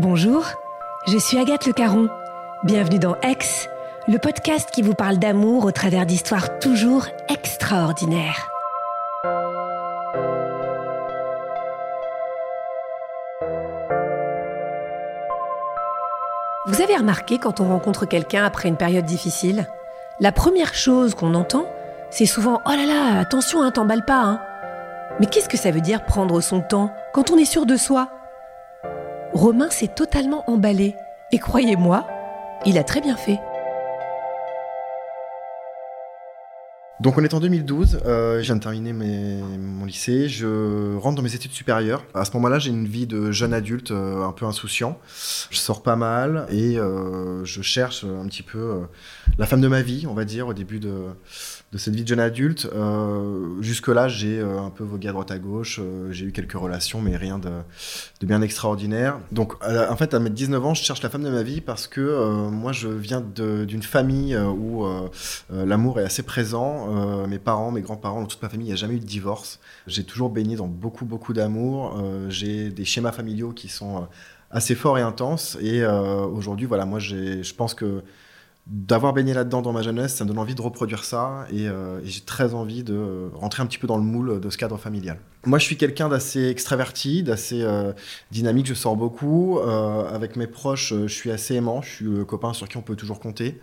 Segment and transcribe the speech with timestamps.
[0.00, 0.44] Bonjour,
[1.08, 2.08] je suis Agathe Le Caron.
[2.62, 3.68] Bienvenue dans Aix,
[4.06, 8.48] le podcast qui vous parle d'amour au travers d'histoires toujours extraordinaires.
[16.66, 19.66] Vous avez remarqué quand on rencontre quelqu'un après une période difficile,
[20.20, 21.66] la première chose qu'on entend,
[22.10, 24.22] c'est souvent Oh là là, attention, hein, t'emballe pas.
[24.22, 24.40] Hein.
[25.18, 28.08] Mais qu'est-ce que ça veut dire prendre son temps quand on est sûr de soi?
[29.38, 30.96] Romain s'est totalement emballé.
[31.30, 32.04] Et croyez-moi,
[32.66, 33.38] il a très bien fait.
[37.00, 41.22] Donc on est en 2012, euh, je viens de terminer mon lycée, je rentre dans
[41.22, 42.04] mes études supérieures.
[42.12, 44.98] À ce moment-là, j'ai une vie de jeune adulte euh, un peu insouciant.
[45.50, 48.80] Je sors pas mal et euh, je cherche un petit peu euh,
[49.38, 50.92] la femme de ma vie, on va dire, au début de,
[51.72, 52.68] de cette vie de jeune adulte.
[52.74, 57.00] Euh, Jusque-là, j'ai euh, un peu vogué à droite à gauche, j'ai eu quelques relations,
[57.00, 57.50] mais rien de,
[58.20, 59.20] de bien extraordinaire.
[59.30, 61.86] Donc en fait, à mes 19 ans, je cherche la femme de ma vie parce
[61.86, 64.84] que moi, je viens d'une famille où
[65.52, 66.87] l'amour est assez présent.
[66.88, 69.60] Euh, mes parents, mes grands-parents, toute ma famille, il n'y a jamais eu de divorce.
[69.86, 71.96] J'ai toujours baigné dans beaucoup, beaucoup d'amour.
[71.98, 74.06] Euh, j'ai des schémas familiaux qui sont euh,
[74.50, 75.58] assez forts et intenses.
[75.60, 78.02] Et aujourd'hui, voilà, moi, je pense que
[78.68, 81.46] d'avoir baigné là-dedans dans ma jeunesse, ça me donne envie de reproduire ça.
[81.50, 84.50] Et, euh, et j'ai très envie de rentrer un petit peu dans le moule de
[84.50, 85.18] ce cadre familial.
[85.46, 87.92] Moi, je suis quelqu'un d'assez extraverti, d'assez euh,
[88.30, 88.66] dynamique.
[88.66, 89.58] Je sors beaucoup.
[89.58, 91.80] Euh, avec mes proches, je suis assez aimant.
[91.80, 93.60] Je suis le copain sur qui on peut toujours compter.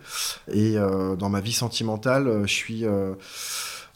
[0.52, 2.86] Et dans ma vie sentimentale, je suis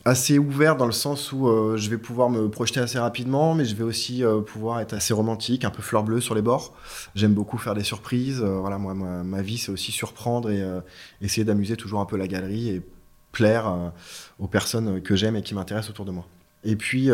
[0.05, 3.65] assez ouvert dans le sens où euh, je vais pouvoir me projeter assez rapidement, mais
[3.65, 6.73] je vais aussi euh, pouvoir être assez romantique, un peu fleur bleue sur les bords.
[7.15, 8.41] J'aime beaucoup faire des surprises.
[8.41, 10.63] Euh, voilà, moi, ma, vie, c'est aussi surprendre et
[11.21, 12.81] essayer d'amuser toujours un peu la galerie et
[13.31, 13.91] plaire
[14.39, 16.25] aux personnes que j'aime et qui m'intéressent autour de moi.
[16.63, 17.09] Et puis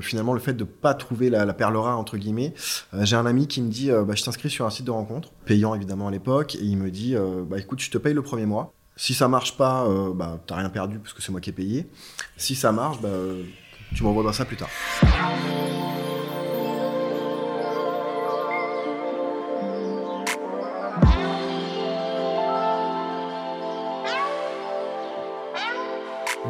[0.00, 2.54] finalement le fait de pas trouver la, la perle rare entre guillemets,
[3.02, 5.74] j'ai un ami qui me dit bah, je t'inscris sur un site de rencontre, payant
[5.74, 7.14] évidemment à l'époque, et il me dit
[7.48, 8.75] bah écoute je te paye le premier mois.
[8.96, 11.52] Si ça marche pas, euh, bah t'as rien perdu parce que c'est moi qui ai
[11.52, 11.86] payé.
[12.36, 13.10] Si ça marche, bah
[13.94, 14.70] tu m'envoies ça plus tard.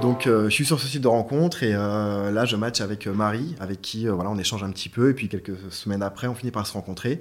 [0.06, 3.08] Donc euh, je suis sur ce site de rencontre et euh, là je match avec
[3.08, 6.28] euh, Marie, avec qui voilà on échange un petit peu et puis quelques semaines après
[6.28, 7.18] on finit par se rencontrer.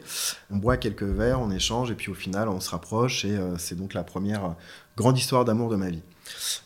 [0.51, 3.73] On boit quelques verres, on échange et puis au final on se rapproche et c'est
[3.73, 4.53] donc la première
[4.97, 6.03] grande histoire d'amour de ma vie.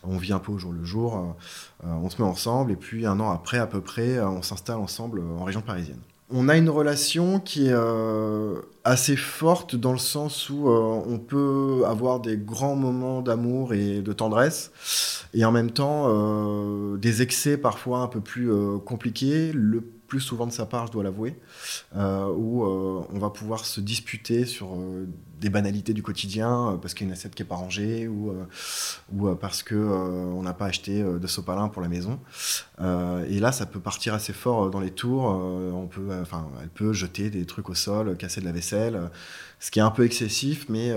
[0.03, 1.37] On vit un peu au jour le jour,
[1.85, 5.21] on se met ensemble et puis un an après à peu près on s'installe ensemble
[5.39, 6.01] en région parisienne.
[6.31, 11.17] On a une relation qui est euh, assez forte dans le sens où euh, on
[11.17, 17.23] peut avoir des grands moments d'amour et de tendresse et en même temps euh, des
[17.23, 18.51] excès parfois un peu plus
[18.85, 19.51] compliqués,
[20.09, 21.39] plus souvent de sa part, je dois l'avouer,
[21.95, 25.07] euh, où euh, on va pouvoir se disputer sur euh,
[25.39, 28.33] des banalités du quotidien parce qu'il y a une assiette qui est pas rangée ou,
[29.13, 32.19] ou parce que euh, on n'a pas acheté de sopalin pour la maison.
[32.81, 35.23] Et là, ça peut partir assez fort dans les tours.
[35.23, 39.09] on peut, enfin, elle peut jeter des trucs au sol, casser de la vaisselle,
[39.59, 40.93] ce qui est un peu excessif, mais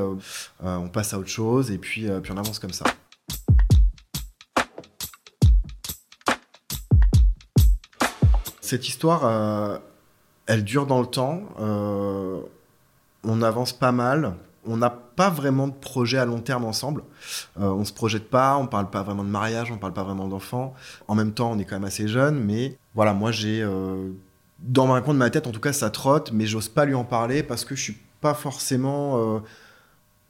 [0.61, 2.85] on passe à autre chose et puis, puis on avance comme ça.
[8.73, 9.77] Cette histoire, euh,
[10.47, 11.43] elle dure dans le temps.
[11.61, 12.41] euh,
[13.23, 14.35] on avance pas mal.
[14.65, 17.03] On n'a pas vraiment de projet à long terme ensemble.
[17.61, 20.27] Euh, on se projette pas, on parle pas vraiment de mariage, on parle pas vraiment
[20.27, 20.73] d'enfants.
[21.07, 23.63] En même temps, on est quand même assez jeune, mais voilà, moi j'ai
[24.61, 26.95] dans un coin de ma tête, en tout cas, ça trotte, mais j'ose pas lui
[26.95, 29.43] en parler parce que je suis pas forcément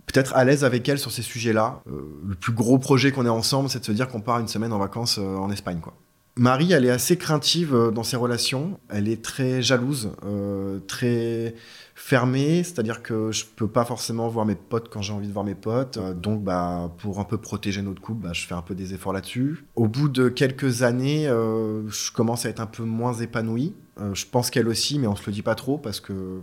[0.06, 1.80] peut-être à l'aise avec elle sur ces sujets-là.
[1.86, 4.72] Le plus gros projet qu'on ait ensemble, c'est de se dire qu'on part une semaine
[4.72, 5.94] en vacances en Espagne, quoi.
[6.36, 8.80] Marie, elle est assez craintive euh, dans ses relations.
[8.88, 11.54] Elle est très jalouse, euh, très
[11.94, 15.44] fermée, c'est-à-dire que je peux pas forcément voir mes potes quand j'ai envie de voir
[15.44, 15.98] mes potes.
[15.98, 18.94] Euh, donc, bah, pour un peu protéger notre couple, bah, je fais un peu des
[18.94, 19.66] efforts là-dessus.
[19.76, 23.74] Au bout de quelques années, je commence à être un peu moins épanoui.
[24.14, 26.40] Je pense qu'elle aussi, mais on se le dit pas trop parce que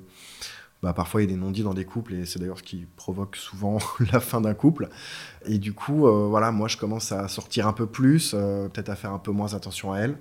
[0.81, 2.87] bah, parfois il y a des non-dits dans des couples et c'est d'ailleurs ce qui
[2.95, 3.77] provoque souvent
[4.13, 4.89] la fin d'un couple.
[5.45, 8.89] Et du coup, euh, voilà, moi je commence à sortir un peu plus, euh, peut-être
[8.89, 10.17] à faire un peu moins attention à elle.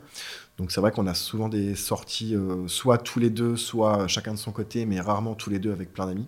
[0.56, 2.34] Donc c'est vrai qu'on a souvent des sorties,
[2.66, 5.92] soit tous les deux, soit chacun de son côté, mais rarement tous les deux avec
[5.92, 6.26] plein d'amis.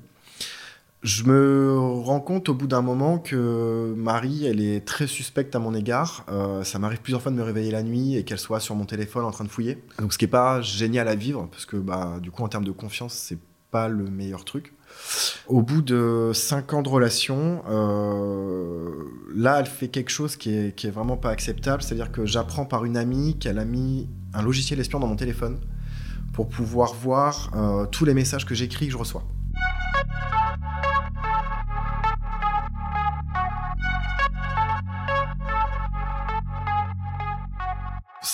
[1.03, 5.59] Je me rends compte au bout d'un moment que Marie, elle est très suspecte à
[5.59, 6.27] mon égard.
[6.29, 8.85] Euh, ça m'arrive plusieurs fois de me réveiller la nuit et qu'elle soit sur mon
[8.85, 9.83] téléphone en train de fouiller.
[9.99, 12.67] Donc ce qui est pas génial à vivre parce que bah du coup en termes
[12.67, 13.39] de confiance, c'est
[13.71, 14.75] pas le meilleur truc.
[15.47, 18.91] Au bout de cinq ans de relation, euh,
[19.35, 21.83] là, elle fait quelque chose qui est, qui est vraiment pas acceptable.
[21.83, 25.59] C'est-à-dire que j'apprends par une amie qu'elle a mis un logiciel espion dans mon téléphone
[26.33, 29.25] pour pouvoir voir euh, tous les messages que j'écris que je reçois.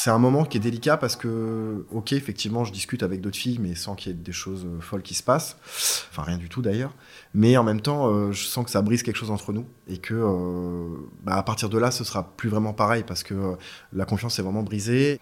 [0.07, 3.59] C'est un moment qui est délicat parce que, ok, effectivement, je discute avec d'autres filles,
[3.61, 5.57] mais sans qu'il y ait des choses euh, folles qui se passent.
[6.13, 6.95] Enfin, rien du tout d'ailleurs.
[7.35, 9.99] Mais en même temps, euh, je sens que ça brise quelque chose entre nous et
[9.99, 10.95] que, euh,
[11.25, 13.57] bah, à partir de là, ce sera plus vraiment pareil parce que
[13.93, 15.21] la confiance est vraiment brisée.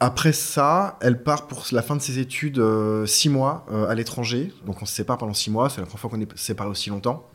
[0.00, 2.60] Après ça, elle part pour la fin de ses études
[3.06, 4.52] six mois à l'étranger.
[4.66, 5.70] Donc on se sépare pendant six mois.
[5.70, 7.30] C'est la première fois qu'on est séparés aussi longtemps.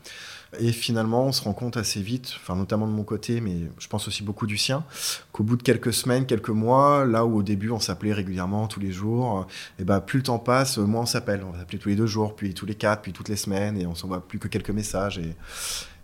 [0.58, 3.88] Et finalement, on se rend compte assez vite, enfin notamment de mon côté, mais je
[3.88, 4.84] pense aussi beaucoup du sien,
[5.32, 8.80] qu'au bout de quelques semaines, quelques mois, là où au début on s'appelait régulièrement tous
[8.80, 9.46] les jours,
[9.78, 11.44] et eh ben plus le temps passe, moins on s'appelle.
[11.44, 13.86] On s'appelait tous les deux jours, puis tous les quatre, puis toutes les semaines, et
[13.86, 15.20] on s'envoie plus que quelques messages.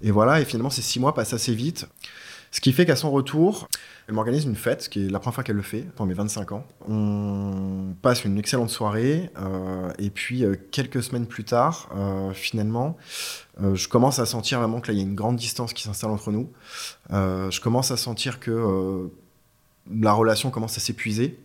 [0.02, 1.86] Et voilà, et finalement ces six mois passent assez vite.
[2.52, 3.68] Ce qui fait qu'à son retour,
[4.08, 6.14] elle m'organise une fête, ce qui est la première fois qu'elle le fait, pour mes
[6.14, 6.66] 25 ans.
[6.88, 12.96] On passe une excellente soirée, euh, et puis euh, quelques semaines plus tard, euh, finalement,
[13.74, 16.10] je commence à sentir vraiment que là, il y a une grande distance qui s'installe
[16.10, 16.50] entre nous.
[17.10, 19.10] je commence à sentir que
[19.92, 21.38] la relation commence à s'épuiser.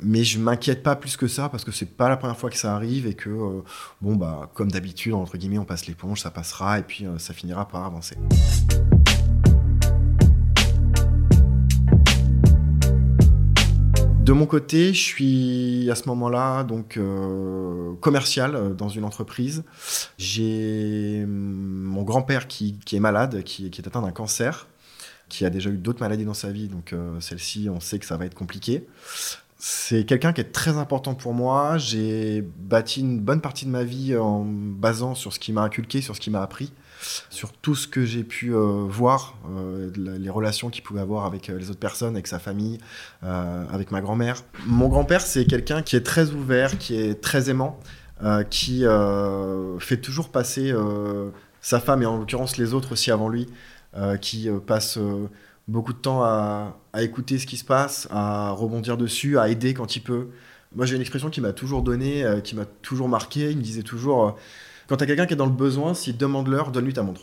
[0.00, 2.56] Mais je m'inquiète pas plus que ça parce que c'est pas la première fois que
[2.56, 3.64] ça arrive et que,
[4.00, 7.66] bon, bah, comme d'habitude, entre guillemets, on passe l'éponge, ça passera et puis ça finira
[7.66, 8.16] par avancer.
[14.28, 19.64] De mon côté, je suis à ce moment-là donc euh, commercial euh, dans une entreprise.
[20.18, 24.66] J'ai mon grand-père qui, est malade, qui, est atteint d'un cancer,
[25.30, 28.04] qui a déjà eu d'autres maladies dans sa vie, donc euh, celle-ci, on sait que
[28.04, 28.86] ça va être compliqué.
[29.56, 31.78] C'est quelqu'un qui est très important pour moi.
[31.78, 36.02] J'ai bâti une bonne partie de ma vie en basant sur ce qui m'a inculqué,
[36.02, 36.70] sur ce qui m'a appris
[37.30, 41.48] sur tout ce que j'ai pu euh, voir, euh, les relations qu'il pouvait avoir avec
[41.48, 42.78] euh, les autres personnes, avec sa famille,
[43.22, 44.42] avec ma grand-mère.
[44.66, 47.78] Mon grand-père, c'est quelqu'un qui est très ouvert, qui est très aimant,
[48.50, 48.84] qui
[49.80, 50.72] fait toujours passer
[51.60, 53.48] sa femme et en l'occurrence les autres aussi avant lui,
[54.20, 54.98] qui passe
[55.66, 59.96] beaucoup de temps à, écouter ce qui se passe, à rebondir dessus, à aider quand
[59.96, 60.28] il peut.
[60.74, 63.50] Moi, j'ai une expression qui m'a toujours donné, qui m'a toujours marqué.
[63.50, 64.36] Il me disait toujours
[64.88, 67.02] quand tu as quelqu'un qui est dans le besoin, s'il te demande l'heure, donne-lui ta
[67.02, 67.22] montre.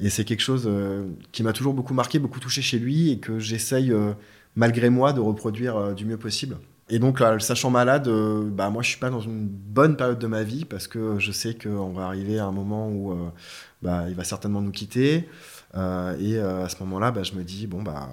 [0.00, 3.18] Et c'est quelque chose euh, qui m'a toujours beaucoup marqué, beaucoup touché chez lui et
[3.18, 4.12] que j'essaye, euh,
[4.56, 6.56] malgré moi, de reproduire euh, du mieux possible.
[6.88, 8.08] Et donc, là, le sachant malade,
[8.52, 11.32] bah, moi, je suis pas dans une bonne période de ma vie parce que je
[11.32, 13.14] sais qu'on va arriver à un moment où
[13.82, 15.28] bah, il va certainement nous quitter.
[15.74, 18.08] et à ce moment-là, bah, je me dis, bon, bah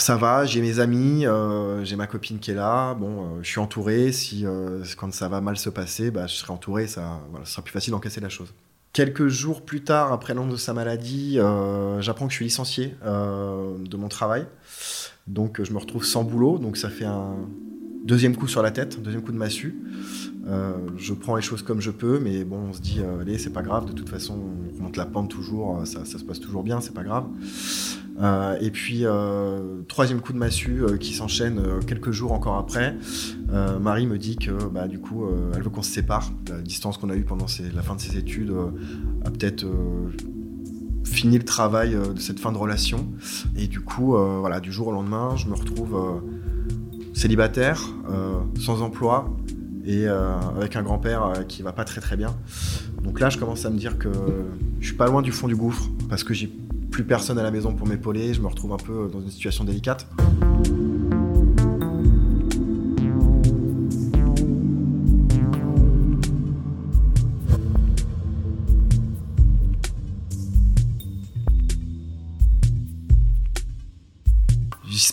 [0.00, 2.94] ça va, j'ai mes amis, euh, j'ai ma copine qui est là.
[2.94, 4.12] Bon, euh, je suis entouré.
[4.12, 6.86] Si euh, quand ça va mal se passer, bah, je serai entouré.
[6.86, 8.52] Ça, sera plus facile d'encaisser la chose.
[8.92, 11.38] Quelques jours plus tard, après l'annonce de sa maladie,
[11.98, 14.46] j'apprends que je suis licencié de mon travail.
[15.26, 16.58] Donc, je me retrouve sans boulot.
[16.58, 17.34] Donc, ça fait un
[18.04, 19.74] deuxième coup sur la tête, deuxième coup de massue.
[20.96, 23.62] je prends les choses comme je peux, mais bon, on se dit, allez, c'est pas
[23.62, 23.86] grave.
[23.86, 25.84] De toute façon, on remonte la pente toujours.
[25.88, 27.26] Ça, ça se passe toujours bien, c'est pas grave.
[28.20, 32.96] Euh, et puis, euh, troisième coup de massue euh, qui s'enchaîne quelques jours encore après.
[33.80, 36.32] Marie me dit que bah, du coup, elle veut qu'on se sépare.
[36.48, 38.52] La distance qu'on a eue pendant la fin de ses études
[39.24, 39.64] a peut-être
[41.04, 43.08] fini le travail de cette fin de relation.
[43.56, 46.20] Et du coup, voilà, du jour au lendemain, je me retrouve
[47.12, 47.80] célibataire,
[48.58, 49.36] sans emploi
[49.86, 52.34] et avec un grand-père qui va pas très très bien.
[53.04, 54.10] Donc là, je commence à me dire que
[54.80, 56.52] je suis pas loin du fond du gouffre parce que j'ai
[56.94, 59.64] plus personne à la maison pour m'épauler, je me retrouve un peu dans une situation
[59.64, 60.06] délicate.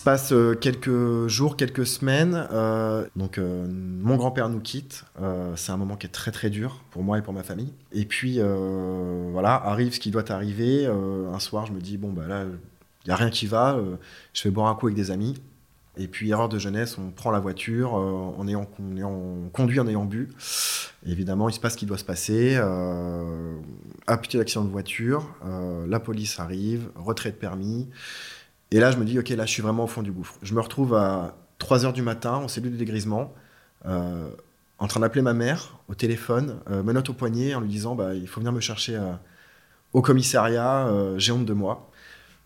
[0.02, 2.46] Passe euh, quelques jours, quelques semaines.
[2.52, 5.04] Euh, donc, euh, mon grand-père nous quitte.
[5.56, 7.72] c'est un moment qui est très très dur pour moi et pour ma famille.
[7.92, 8.40] Et puis,
[9.32, 10.86] voilà, arrive ce qui doit arriver.
[10.86, 12.44] un soir, je me dis bon bah là,
[13.04, 13.78] il y a rien qui va.
[14.32, 15.34] je vais boire un coup avec des amis.
[15.98, 20.06] Et puis, erreur de jeunesse, on prend la voiture, euh, en on conduit en ayant
[20.06, 20.30] bu.
[21.06, 22.54] Évidemment, il se passe ce qui doit se passer.
[22.56, 23.58] Euh,
[24.06, 25.34] petit de voiture,
[25.86, 27.88] la police arrive, retrait de permis.
[28.72, 30.36] Et là, je me dis, ok, là, je suis vraiment au fond du gouffre.
[30.40, 33.34] Je me retrouve à 3 heures du matin, en cellule de dégrisement,
[33.84, 34.30] euh,
[34.78, 38.14] en train d'appeler ma mère au téléphone, euh, menotte au poignet, en lui disant, bah,
[38.14, 39.12] il faut venir me chercher euh,
[39.92, 41.90] au commissariat, euh, j'ai honte de moi.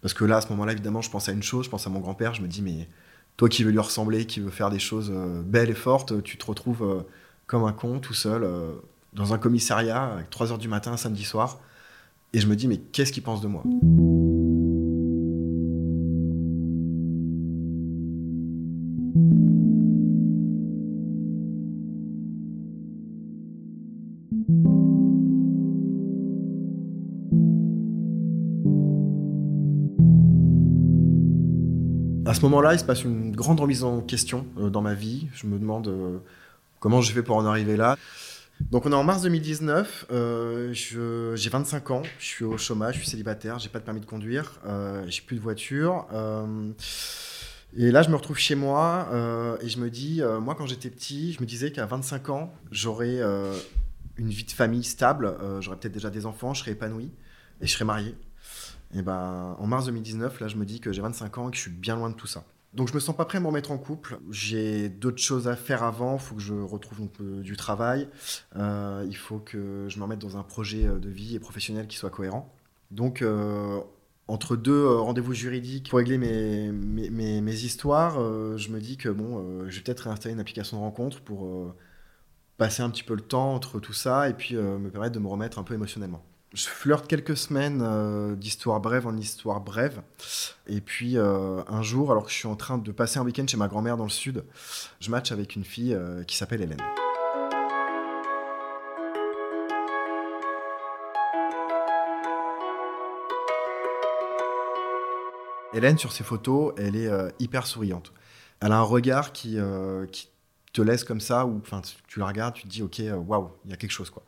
[0.02, 1.90] Parce que là, à ce moment-là, évidemment, je pense à une chose, je pense à
[1.90, 2.88] mon grand-père, je me dis, mais
[3.36, 5.12] toi qui veux lui ressembler, qui veux faire des choses
[5.44, 7.04] belles et fortes, tu te retrouves
[7.46, 8.46] comme un con, tout seul,
[9.12, 11.58] dans un commissariat, à 3 heures du matin, un samedi soir.
[12.32, 13.62] Et je me dis, mais qu'est-ce qu'il pense de moi?
[32.36, 35.28] Ce moment-là, il se passe une grande remise en question euh, dans ma vie.
[35.34, 36.18] Je me demande euh,
[36.80, 37.96] comment j'ai fait pour en arriver là.
[38.70, 43.00] Donc on est en mars 2019, euh, j'ai 25 ans, je suis au chômage, je
[43.00, 44.60] suis célibataire, j'ai pas de permis de conduire,
[45.08, 46.06] j'ai plus de voiture.
[47.76, 49.10] et là je me retrouve chez moi
[49.60, 53.20] et je me dis, moi quand j'étais petit, je me disais qu'à 25 ans, j'aurais
[54.16, 57.10] une vie de famille stable, j'aurais peut-être déjà des enfants, je serais épanoui
[57.60, 58.14] et je serais marié.
[58.94, 61.56] Et ben en mars 2019, là je me dis que j'ai 25 ans et que
[61.56, 62.44] je suis bien loin de tout ça.
[62.76, 64.18] Donc je me sens pas prêt à me remettre en couple.
[64.30, 66.16] J'ai d'autres choses à faire avant.
[66.16, 67.08] Il faut que je retrouve
[67.42, 68.06] du travail.
[68.54, 71.86] Euh, il faut que je me remette dans un projet euh, de vie et professionnel
[71.86, 72.54] qui soit cohérent.
[72.90, 73.80] Donc euh,
[74.28, 78.16] entre deux rendez-vous juridiques pour régler mes, mes, histoires,
[78.58, 81.74] je me dis que bon, je vais peut-être réinstaller une application de rencontre pour
[82.58, 85.28] passer un petit peu le temps entre tout ça et puis me permettre de me
[85.28, 86.24] remettre un peu émotionnellement.
[86.56, 90.00] Je flirte quelques semaines euh, d'histoire brève en histoire brève.
[90.66, 93.46] Et puis euh, un jour, alors que je suis en train de passer un week-end
[93.46, 94.42] chez ma grand-mère dans le sud,
[94.98, 96.80] je match avec une fille euh, qui s'appelle Hélène.
[105.74, 108.14] Hélène, sur ses photos, elle est hyper souriante.
[108.60, 109.58] Elle a un regard qui,
[110.10, 110.30] qui
[110.72, 111.60] te laisse comme ça, ou
[112.08, 114.22] tu, la regardes, tu te dis, ok, waouh, il y a quelque chose quoi.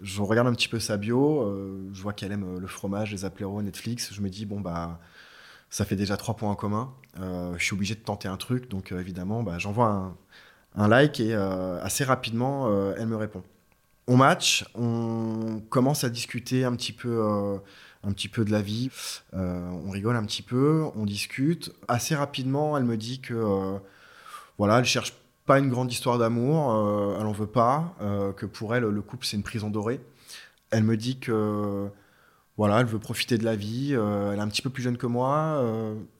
[0.00, 3.12] Je regarde un petit peu sa bio, euh, je vois qu'elle aime euh, le fromage,
[3.12, 4.12] les apéros, Netflix.
[4.12, 4.98] Je me dis, bon, bah,
[5.68, 6.92] ça fait déjà trois points en commun.
[7.18, 10.16] Euh, je suis obligé de tenter un truc, donc évidemment, bah, j'envoie un,
[10.74, 13.42] un like et assez rapidement, elle me répond.
[14.06, 17.60] On match, on commence à discuter un petit peu,
[18.02, 18.90] un petit peu de la vie,
[19.32, 21.72] on rigole un petit peu, on discute.
[21.88, 23.78] Assez rapidement, elle me dit que
[24.58, 25.12] voilà, elle cherche
[25.50, 29.02] pas une grande histoire d'amour, euh, elle en veut pas, euh, que pour elle, le
[29.02, 30.00] couple c'est une prison dorée.
[30.70, 31.88] Elle me dit que
[32.56, 33.90] voilà, elle veut profiter de la vie.
[33.94, 35.60] euh, elle est un petit peu plus jeune que moi.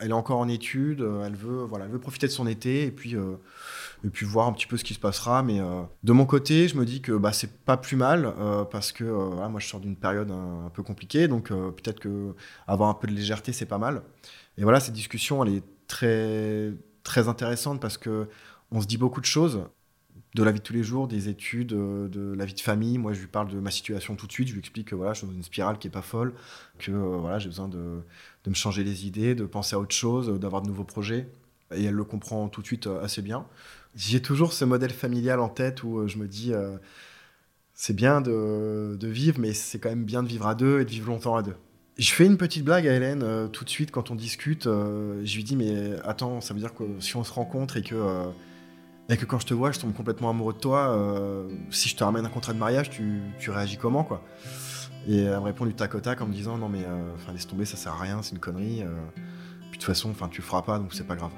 [0.00, 1.08] elle est encore en études.
[1.24, 3.14] elle veut, voilà, elle veut profiter de son été et puis
[4.02, 5.44] et puis voir un petit peu ce qui se passera.
[5.44, 5.60] Mais
[6.02, 8.34] de mon côté, je me dis que bah, c'est pas plus mal
[8.72, 12.34] parce que voilà, moi je sors d'une période un, un peu compliquée, donc peut-être que
[12.66, 14.02] avoir un peu de légèreté c'est pas mal.
[14.58, 16.72] Et voilà, cette discussion, elle est très
[17.04, 18.28] très intéressante parce que
[18.72, 19.64] on se dit beaucoup de choses
[20.34, 22.98] de la vie de tous les jours, des études, euh, de la vie de famille.
[22.98, 24.48] Moi, je lui parle de ma situation tout de suite.
[24.48, 26.34] Je lui explique que voilà, je suis dans une spirale qui est pas folle,
[26.78, 28.02] que euh, voilà, j'ai besoin de,
[28.44, 31.28] de me changer les idées, de penser à autre chose, euh, d'avoir de nouveaux projets.
[31.74, 33.46] Et elle le comprend tout de suite assez bien.
[33.94, 36.52] J'ai toujours ce modèle familial en tête où je me dis,
[37.74, 40.84] c'est bien de, de vivre, mais c'est quand même bien de vivre à deux et
[40.84, 41.54] de vivre longtemps à deux.
[41.96, 44.64] Je fais une petite blague à Hélène tout de suite quand on discute.
[44.64, 47.94] je lui dis, mais attends, ça veut dire que si on se rencontre et que
[49.10, 50.90] et que quand je te vois, je tombe complètement amoureux de toi.
[50.90, 54.22] euh, si je te ramène un contrat de mariage, tu, tu réagis comment, quoi?
[55.08, 57.46] Et elle me répond du tac au tac en me disant non mais, euh, laisse
[57.48, 58.82] tomber, ça sert à rien, c'est une connerie.
[58.82, 58.94] euh,
[59.62, 61.32] puis de toute façon, enfin tu le feras pas, donc c'est pas grave.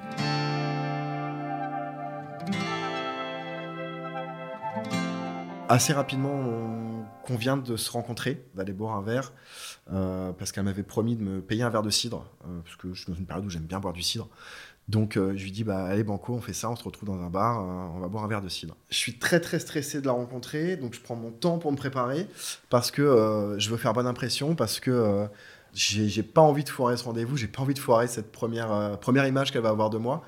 [5.67, 9.33] Assez rapidement, on convient de se rencontrer, d'aller boire un verre,
[9.87, 12.25] parce qu'elle m'avait promis de me payer un verre de cidre,
[12.63, 14.27] parce que je suis dans une période où j'aime bien boire du cidre.
[14.89, 17.21] Donc euh, je lui dis bah allez banco, on fait ça, on se retrouve dans
[17.21, 18.75] un bar, euh, on va boire un verre de cidre.
[18.89, 21.77] Je suis très très stressé de la rencontrer, donc je prends mon temps pour me
[21.77, 22.27] préparer
[22.69, 25.27] parce que euh, je veux faire bonne impression, parce que
[25.73, 29.25] j'ai pas envie de foirer ce rendez-vous, j'ai pas envie de foirer cette première première
[29.25, 30.23] image qu'elle va avoir de moi,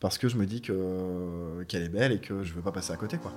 [0.00, 2.92] parce que je me dis que qu'elle est belle et que je veux pas passer
[2.92, 3.32] à côté quoi.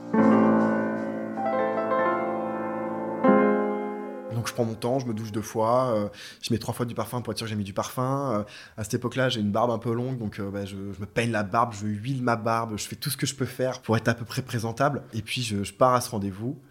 [4.37, 6.09] Donc je prends mon temps, je me douche deux fois, euh,
[6.43, 8.33] je mets trois fois du parfum pour être sûr que j'ai mis du parfum.
[8.33, 8.43] Euh,
[8.77, 11.31] à cette époque-là, j'ai une barbe un peu longue, donc euh, bah, je, me peigne
[11.31, 13.97] la barbe, je huile ma barbe, je fais tout ce que je peux faire pour
[13.97, 15.01] être à peu près présentable.
[15.11, 16.61] Et puis je, pars à ce rendez-vous.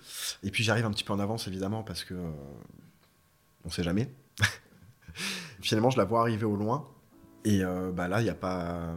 [0.45, 2.15] Et puis j'arrive un petit peu en avance, évidemment, parce que
[3.65, 4.09] on sait jamais.
[5.61, 6.89] Finalement, je la vois arriver au loin.
[7.45, 7.63] Et
[7.95, 8.95] bah là, il y a pas.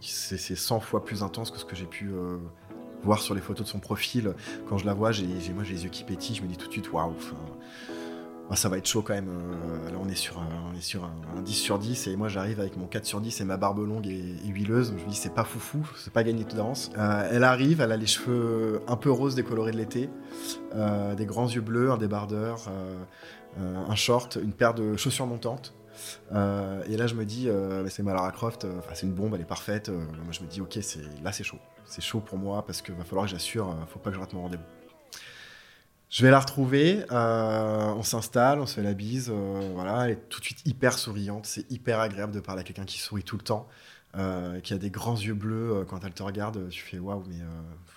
[0.00, 2.12] C'est c'est 100 fois plus intense que ce que j'ai pu
[3.02, 4.34] voir sur les photos de son profil.
[4.68, 6.36] Quand je la vois, j'ai- moi j'ai les yeux qui pétillent.
[6.36, 7.14] Je me dis tout de suite, waouh.
[8.44, 9.28] Enfin, ah, ça va être chaud quand même.
[9.28, 12.16] Euh, là, on est sur, un, on est sur un, un 10 sur 10 et
[12.16, 14.94] moi j'arrive avec mon 4 sur 10 et ma barbe longue et, huileuse.
[14.96, 16.90] Je me dis, c'est pas foufou, c'est pas gagné tout d'avance.
[16.98, 20.10] Euh, elle arrive, elle a les cheveux un peu roses décolorés de l'été,
[20.74, 25.74] euh, des grands yeux bleus, un débardeur, euh, un short, une paire de chaussures montantes.
[26.32, 29.88] Et là, je me dis, euh, c'est Malara Croft, c'est une bombe, elle est parfaite.
[29.88, 30.78] Moi, je me dis, ok,
[31.22, 31.58] là, c'est chaud.
[31.86, 34.32] C'est chaud pour moi parce qu'il va falloir que j'assure, faut pas que je rate
[34.32, 34.64] mon rendez-vous.
[36.10, 40.12] Je vais la retrouver, euh, on s'installe, on se fait la bise, euh, voilà, elle
[40.12, 43.24] est tout de suite hyper souriante, c'est hyper agréable de parler à quelqu'un qui sourit
[43.24, 43.66] tout le temps,
[44.16, 47.38] euh, qui a des grands yeux bleus quand elle te regarde, tu fais waouh, mais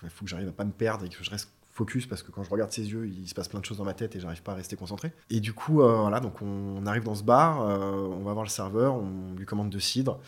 [0.04, 2.32] il faut que j'arrive à pas me perdre et que je reste focus parce que
[2.32, 4.20] quand je regarde ses yeux, il se passe plein de choses dans ma tête et
[4.20, 5.12] j'arrive pas à rester concentré.
[5.30, 8.96] Et du coup, voilà, donc on arrive dans ce bar, on va voir le serveur,
[8.96, 10.20] on lui commande de cidre.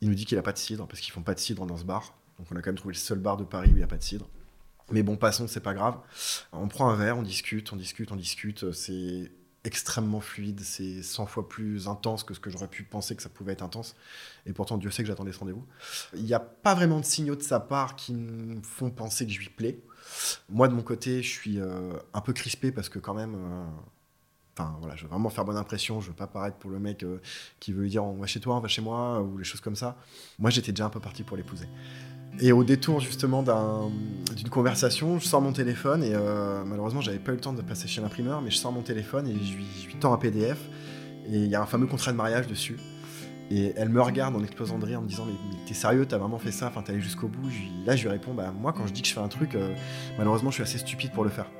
[0.00, 1.76] Il nous dit qu'il a pas de cidre parce qu'ils font pas de cidre dans
[1.76, 2.14] ce bar.
[2.38, 3.86] Donc on a quand même trouvé le seul bar de Paris où il n'y a
[3.86, 4.26] pas de cidre.
[4.90, 5.98] Mais bon, passons, c'est pas grave.
[6.52, 8.72] On prend un verre, on discute, on discute, on discute.
[8.72, 9.30] C'est
[9.64, 13.28] extrêmement fluide, c'est 100 fois plus intense que ce que j'aurais pu penser que ça
[13.28, 13.94] pouvait être intense.
[14.46, 15.66] Et pourtant, Dieu sait que j'attendais ce rendez-vous.
[16.14, 19.32] Il n'y a pas vraiment de signaux de sa part qui me font penser que
[19.32, 19.78] je lui plais.
[20.48, 23.34] Moi, de mon côté, je suis euh, un peu crispé parce que quand même...
[23.34, 23.64] euh,
[24.58, 27.02] Enfin voilà, je veux vraiment faire bonne impression, je veux pas paraître pour le mec
[27.04, 27.20] euh,
[27.60, 29.60] qui veut lui dire on va chez toi, on va chez moi, ou les choses
[29.60, 29.96] comme ça.
[30.38, 31.66] Moi j'étais déjà un peu parti pour l'épouser.
[32.42, 33.90] Et au détour justement d'un-
[34.36, 37.60] d'une conversation, je sors mon téléphone et euh, malheureusement j'avais pas eu le temps de
[37.62, 40.58] passer chez l'imprimeur, mais je sors mon téléphone et je lui, je tends un PDF
[41.26, 42.78] et il y a un fameux contrat de mariage dessus.
[43.52, 45.34] Et elle me regarde en explosant de rire en me disant mais,
[45.66, 47.48] t'es sérieux, t'as vraiment fait ça, enfin t'es allé jusqu'au bout.
[47.84, 49.74] Là je lui réponds bah moi quand je dis que je fais un truc, euh,
[50.16, 51.50] malheureusement je suis assez stupide pour le faire.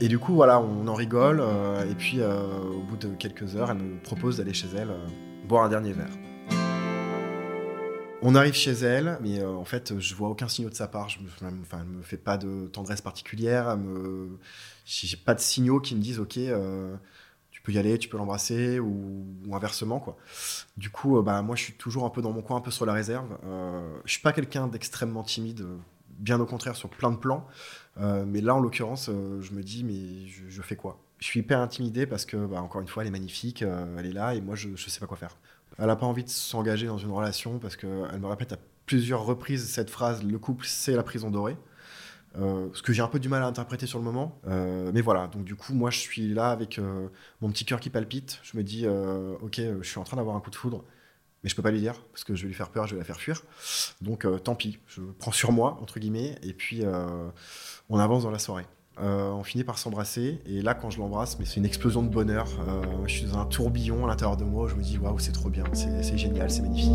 [0.00, 3.70] Et du coup voilà, on en rigole euh, et puis au bout de quelques heures,
[3.70, 4.90] elle me propose d'aller chez elle
[5.48, 6.10] boire un dernier verre.
[8.26, 11.10] On arrive chez elle, mais euh, en fait, je vois aucun signal de sa part.
[11.10, 11.28] Je me,
[11.60, 13.68] enfin, elle me fait pas de tendresse particulière.
[13.68, 14.38] Elle me,
[14.86, 16.96] j'ai pas de signaux qui me disent, ok, euh,
[17.50, 20.16] tu peux y aller, tu peux l'embrasser ou, inversement quoi.
[20.78, 22.70] Du coup, euh, bah moi, je suis toujours un peu dans mon coin, un peu
[22.70, 23.28] sur la réserve.
[24.06, 25.66] Je suis pas quelqu'un d'extrêmement timide,
[26.08, 27.46] bien au contraire sur plein de plans.
[28.00, 30.98] Mais là, en l'occurrence, je me dis, mais je, fais quoi?
[31.18, 34.12] Je suis hyper intimidé parce que, bah, encore une fois, elle est magnifique, elle est
[34.14, 35.36] là et moi, je, je sais pas quoi faire.
[35.78, 39.24] Elle n'a pas envie de s'engager dans une relation parce qu'elle me répète à plusieurs
[39.24, 41.56] reprises cette phrase le couple, c'est la prison dorée.
[42.36, 44.40] Euh, ce que j'ai un peu du mal à interpréter sur le moment.
[44.46, 47.08] Euh, mais voilà, donc du coup, moi, je suis là avec euh,
[47.40, 48.40] mon petit cœur qui palpite.
[48.42, 50.84] Je me dis, ok, je suis en train d'avoir un coup de foudre,
[51.42, 53.00] mais je peux pas lui dire parce que je vais lui faire peur, je vais
[53.00, 53.42] la faire fuir.
[54.00, 56.82] Donc tant pis, je prends sur moi, entre guillemets, et puis
[57.88, 58.66] on avance dans la soirée.
[59.00, 62.08] Euh, on finit par s'embrasser, et là, quand je l'embrasse, mais c'est une explosion de
[62.08, 62.46] bonheur.
[62.68, 64.68] Euh, je suis dans un tourbillon à l'intérieur de moi.
[64.68, 66.92] Je me dis, waouh, c'est trop bien, c'est c'est génial, c'est magnifique.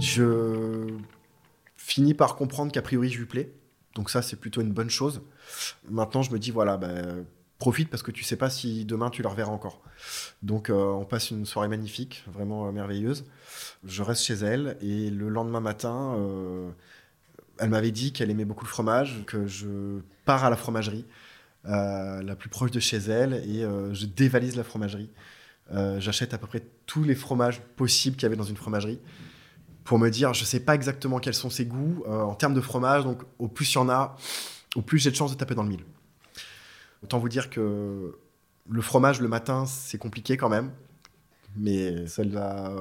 [0.00, 0.88] Je
[1.76, 3.52] finis par comprendre qu'a priori je lui plais.
[3.94, 5.22] Donc ça, c'est plutôt une bonne chose.
[5.88, 6.88] Maintenant, je me dis, voilà, bah,
[7.58, 9.80] profite parce que tu sais pas si demain tu la reverras encore.
[10.42, 13.24] Donc euh, on passe une soirée magnifique, vraiment euh, merveilleuse.
[13.84, 16.70] Je reste chez elle et le lendemain matin, euh,
[17.58, 21.04] elle m'avait dit qu'elle aimait beaucoup le fromage, que je pars à la fromagerie
[21.64, 25.10] la plus proche de chez elle et je dévalise la fromagerie.
[25.98, 29.00] J'achète à peu près tous les fromages possibles qu'il y avait dans une fromagerie
[29.82, 33.02] pour me dire, je sais pas exactement quels sont ses goûts en termes de fromage,
[33.02, 34.16] donc au plus il y en a,
[34.76, 35.84] au plus j'ai de chances de taper dans le mille.
[37.02, 38.18] Autant vous dire que
[38.68, 40.72] le fromage le matin, c'est compliqué quand même,
[41.56, 42.72] mais ça l'a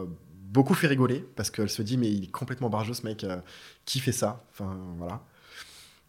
[0.56, 3.38] beaucoup fait rigoler parce qu'elle se dit, mais il est complètement barjot ce mec, euh,
[3.84, 4.44] qui fait ça?
[4.52, 5.22] Enfin voilà.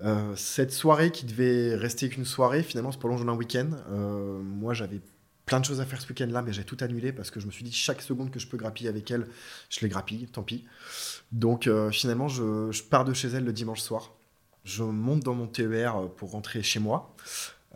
[0.02, 3.70] Euh, cette soirée qui devait rester qu'une soirée, finalement se prolonge en un week-end.
[3.90, 5.00] Euh, moi j'avais
[5.46, 7.50] plein de choses à faire ce week-end-là, mais j'ai tout annulé parce que je me
[7.50, 9.26] suis dit chaque seconde que je peux grappiller avec elle,
[9.68, 10.64] je les grappille, tant pis.
[11.32, 14.12] Donc finalement, je pars de chez elle le dimanche soir.
[14.64, 17.14] Je monte dans mon TER pour rentrer chez moi.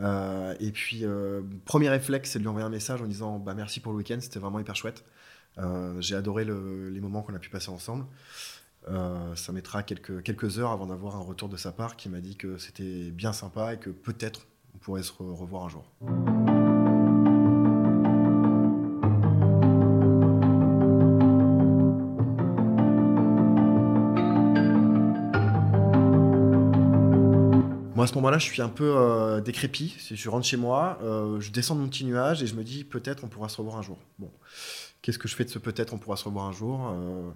[0.01, 3.55] Euh, et puis, euh, premier réflexe, c'est de lui envoyer un message en disant bah,
[3.55, 5.05] merci pour le week-end, c'était vraiment hyper chouette.
[5.59, 8.07] Euh, j'ai adoré le- les moments qu'on a pu passer ensemble.
[9.35, 12.57] Ça mettra quelques, heures avant d'avoir un retour de sa part qui m'a dit que
[12.57, 16.40] c'était bien sympa et que peut-être on pourrait se re- revoir un jour.
[28.03, 29.97] À ce moment-là, je suis un peu euh, décrépit.
[30.11, 32.85] Je rentre chez moi, euh, je descends de mon petit nuage et je me dis
[32.85, 33.99] peut-être on pourra se revoir un jour.
[34.19, 34.31] Bon,
[35.03, 37.31] qu'est-ce que je fais de ce peut-être on pourra se revoir un jour Euh,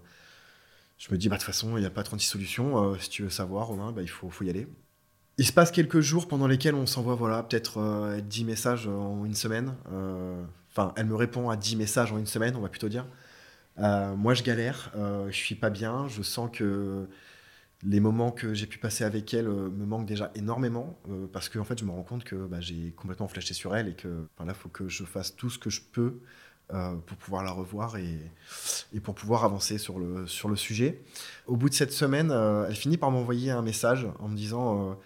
[0.98, 2.92] Je me dis bah de toute façon il n'y a pas 36 solutions.
[2.92, 4.66] Euh, si tu veux savoir, Romain, bah, il faut, faut y aller.
[5.38, 9.34] Il se passe quelques jours pendant lesquels on s'envoie voilà, peut-être 10 messages en une
[9.34, 9.74] semaine.
[10.70, 13.04] Enfin, elle me répond à 10 messages en une semaine, on va plutôt dire.
[13.76, 17.08] moi, je galère, je suis pas bien, je sens que
[17.84, 21.48] les moments que j'ai pu passer avec elle euh, me manquent déjà énormément euh, parce
[21.48, 23.94] que en fait je me rends compte que bah, j'ai complètement flashé sur elle et
[23.94, 26.20] que là il faut que je fasse tout ce que je peux
[26.72, 28.18] euh, pour pouvoir la revoir et,
[29.02, 31.02] pour pouvoir avancer sur le, sujet.
[31.46, 34.96] Au bout de cette semaine, elle finit par m'envoyer un message en me disant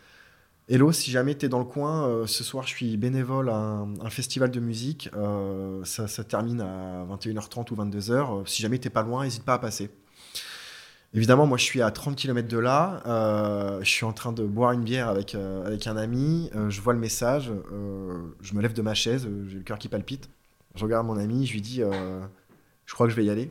[0.69, 4.11] Hello, si jamais tu es dans le coin, ce soir je suis bénévole à un,
[4.11, 5.11] festival de musique,
[5.83, 9.59] ça, ça, termine à 21h30 ou 22h, si jamais t'es pas loin, n'hésite pas à
[9.59, 9.91] passer.
[11.15, 13.03] Évidemment, moi, je suis à 30 km de là.
[13.07, 16.51] Euh, je suis en train de boire une bière avec, euh, avec un ami.
[16.55, 17.51] Euh, je vois le message.
[18.43, 19.27] je me lève de ma chaise.
[19.49, 20.29] J'ai le cœur qui palpite.
[20.75, 21.47] Je regarde mon ami.
[21.47, 23.51] Je lui dis Je crois que je vais y aller.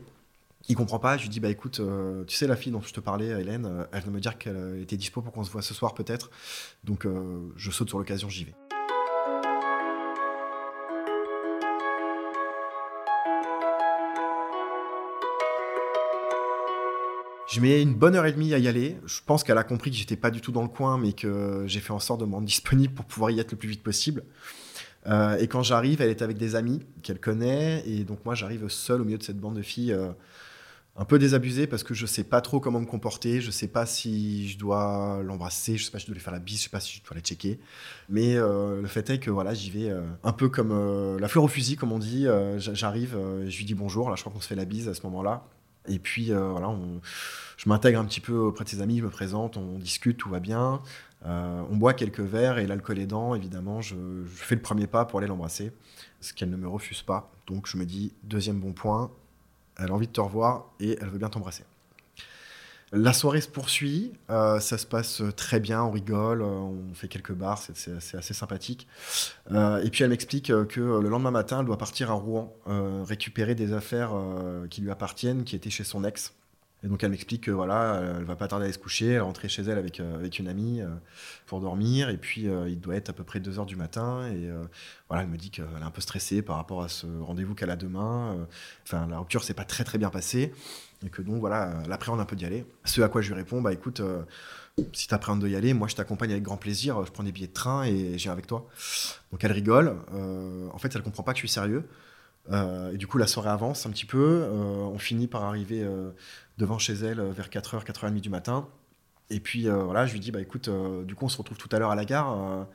[0.68, 1.16] Il comprend pas.
[1.16, 1.80] Je lui dis Bah écoute,
[2.26, 4.96] tu sais, la fille dont je te parlais, Hélène, elle vient me dire qu'elle était
[4.96, 6.30] dispo pour qu'on se voit ce soir, peut-être.
[6.84, 7.06] Donc,
[7.56, 8.28] je saute sur l'occasion.
[8.28, 8.67] J'y vais.
[17.58, 18.96] Je mets une bonne heure et demie à y aller.
[19.04, 21.64] Je pense qu'elle a compris que j'étais pas du tout dans le coin, mais que
[21.66, 23.82] j'ai fait en sorte de me rendre disponible pour pouvoir y être le plus vite
[23.82, 24.22] possible.
[25.08, 28.68] Euh, et quand j'arrive, elle est avec des amis qu'elle connaît, et donc moi j'arrive
[28.68, 30.10] seul au milieu de cette bande de filles, euh,
[30.94, 33.86] un peu désabusée parce que je sais pas trop comment me comporter, je sais pas
[33.86, 36.62] si je dois l'embrasser, je sais pas si je dois lui faire la bise, je
[36.64, 37.58] sais pas si je dois la checker.
[38.08, 39.92] Mais euh, le fait est que voilà, j'y vais
[40.22, 42.28] un peu comme la fleur au fusil, comme on dit.
[42.58, 43.16] J'arrive,
[43.48, 45.44] je lui dis bonjour, là je crois qu'on se fait la bise à ce moment-là.
[45.88, 46.54] Et puis euh,
[47.56, 50.28] je m'intègre un petit peu auprès de ses amis, je me présente, on discute, tout
[50.28, 50.80] va bien.
[51.26, 53.96] Euh, on boit quelques verres et l'alcool aidant, évidemment, je,
[54.26, 55.72] fais le premier pas pour aller l'embrasser,
[56.20, 57.32] ce qu'elle ne me refuse pas.
[57.46, 59.10] Donc je me dis, deuxième bon point,
[59.76, 61.64] elle a envie de te revoir et elle veut bien t'embrasser.
[62.92, 67.32] La soirée se poursuit, euh, ça se passe très bien, on rigole, on fait quelques
[67.32, 68.86] bars, c'est assez sympathique.
[69.50, 73.04] Euh, et puis elle m'explique que le lendemain matin, elle doit partir à Rouen, euh,
[73.06, 74.12] récupérer des affaires
[74.70, 76.32] qui lui appartiennent, qui étaient chez son ex.
[76.84, 79.20] Et donc elle m'explique que voilà, elle va pas tarder à se coucher, elle est
[79.20, 80.80] rentrée chez elle avec, avec une amie
[81.46, 84.48] pour dormir, et puis il doit être à peu près 2h du matin, et
[85.08, 87.70] voilà, elle me dit qu'elle est un peu stressée par rapport à ce rendez-vous qu'elle
[87.70, 88.46] a demain.
[88.84, 90.52] Enfin, la rupture s'est pas très très bien passée
[91.04, 92.64] et que donc voilà, elle appréhende un peu d'y aller.
[92.84, 94.22] Ce à quoi je lui réponds, bah écoute, euh,
[94.92, 97.46] si tu appréhendes d'y aller, moi je t'accompagne avec grand plaisir, je prends des billets
[97.46, 98.68] de train et j'ai avec toi.
[99.30, 101.84] Donc elle rigole, euh, en fait elle comprend pas que je suis sérieux.
[102.50, 105.86] Euh, et du coup la soirée avance un petit peu, on finit par arriver
[106.56, 108.68] devant chez elle vers 4h, 4h30 du matin.
[109.30, 110.68] Et puis voilà, je lui dis, bah écoute,
[111.04, 112.66] du coup on se retrouve tout à l'heure à la gare.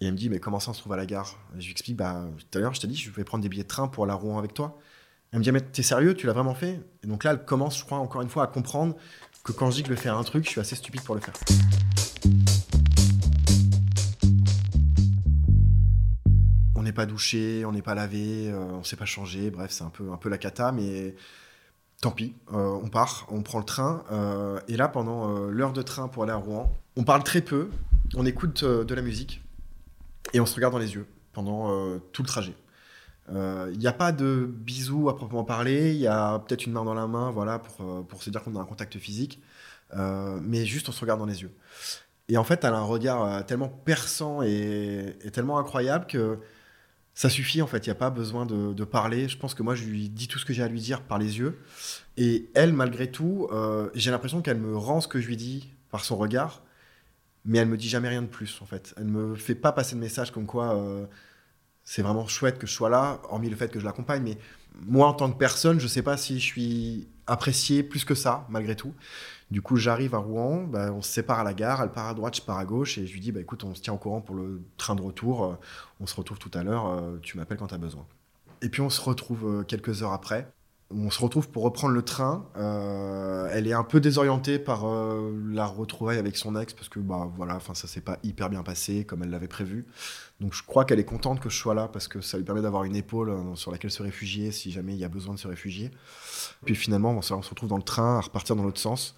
[0.00, 1.38] et elle me dit, mais comment ça on se trouve à la gare?
[1.58, 3.64] Je lui explique, bah tout à l'heure je t'ai dit, je vais prendre des billets
[3.64, 4.78] de train pour à Rouen avec toi.
[5.32, 6.80] Elle me dit, mais t'es sérieux, tu l'as vraiment fait?
[7.04, 8.96] Et donc là, elle commence, je crois, encore une fois, à comprendre
[9.44, 11.14] que quand je dis que je vais faire un truc, je suis assez stupide pour
[11.14, 11.34] le faire.
[16.90, 19.84] N'est pas douché, on n'est pas lavé, euh, on ne s'est pas changé, bref, c'est
[19.84, 21.14] un peu, un peu la cata, mais
[22.00, 25.82] tant pis, euh, on part, on prend le train, euh, et là, pendant l'heure de
[25.82, 27.70] train pour aller à Rouen, on parle très peu,
[28.14, 29.42] on écoute de la musique,
[30.32, 32.54] et on se regarde dans les yeux pendant tout le trajet.
[33.32, 36.84] Il n'y a pas de bisous à proprement parler, il y a peut-être une main
[36.84, 39.40] dans la main, voilà, pour, pour se dire qu'on a un contact physique,
[39.96, 41.52] mais juste on se regarde dans les yeux.
[42.28, 46.38] Et en fait, elle a un regard tellement perçant et, tellement incroyable que
[47.14, 49.28] ça suffit en fait, il n'y a pas besoin de, parler.
[49.28, 51.18] Je pense que moi, je lui dis tout ce que j'ai à lui dire par
[51.18, 51.58] les yeux.
[52.16, 53.48] Et elle, malgré tout,
[53.94, 56.62] j'ai l'impression qu'elle me rend ce que je lui dis par son regard,
[57.44, 58.94] mais elle me dit jamais rien de plus en fait.
[58.96, 60.76] Elle me fait pas passer de message comme quoi
[61.84, 64.22] c'est vraiment chouette que je sois là, hormis le fait que je l'accompagne.
[64.22, 64.38] Mais
[64.86, 68.14] moi, en tant que personne, je ne sais pas si je suis apprécié plus que
[68.14, 68.94] ça, malgré tout.
[69.50, 72.14] Du coup, j'arrive à Rouen, bah, on se sépare à la gare, elle part à
[72.14, 73.98] droite, je pars à gauche, et je lui dis, bah, écoute, on se tient au
[73.98, 75.54] courant pour le train de retour, euh,
[76.00, 78.06] on se retrouve tout à l'heure, euh, tu m'appelles quand tu as besoin.
[78.62, 80.46] Et puis on se retrouve euh, quelques heures après,
[80.90, 82.46] on se retrouve pour reprendre le train.
[83.52, 87.54] Elle est un peu désorientée par la retrouvaille avec son ex parce que bah voilà,
[87.54, 89.86] enfin ça s'est pas hyper bien passé comme elle l'avait prévu.
[90.40, 92.62] Donc je crois qu'elle est contente que je sois là parce que ça lui permet
[92.62, 95.38] d'avoir une épaule euh, sur laquelle se réfugier si jamais il y a besoin de
[95.38, 95.90] se réfugier.
[96.64, 99.14] Puis finalement, on se retrouve dans le train à repartir dans l'autre sens.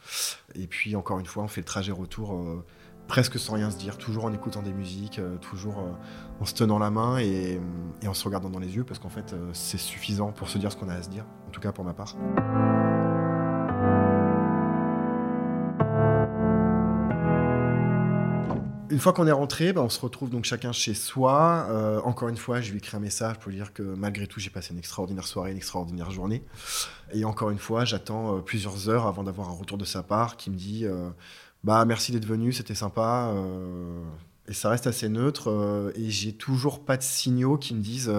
[0.54, 2.64] Et puis encore une fois, on fait le trajet retour
[3.06, 5.92] presque sans rien se dire, toujours en écoutant des musiques, euh, toujours euh,
[6.40, 7.60] en se tenant la main et,
[8.06, 10.72] en se regardant dans les yeux, parce qu'en fait, euh, c'est suffisant pour se dire
[10.72, 12.16] ce qu'on a à se dire, en tout cas pour ma part.
[18.92, 22.02] Une fois qu'on est rentré, bah, on se retrouve donc chacun chez soi.
[22.04, 24.50] encore une fois, je lui écris un message pour lui dire que malgré tout, j'ai
[24.50, 26.42] passé une extraordinaire soirée, une extraordinaire journée.
[27.14, 30.50] Et encore une fois, j'attends plusieurs heures avant d'avoir un retour de sa part qui
[30.50, 30.84] me dit
[31.64, 33.32] bah merci d'être venu, c'était sympa.
[34.46, 35.92] et ça reste assez neutre.
[35.96, 38.12] et j'ai toujours pas de signaux qui me disent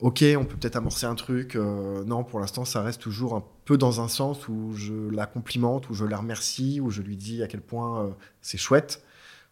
[0.00, 1.54] ok, on peut peut-être amorcer un truc.
[1.54, 5.90] non, pour l'instant, ça reste toujours un peu dans un sens où je la complimente,
[5.90, 9.00] où je la remercie, où je lui dis à quel point c'est chouette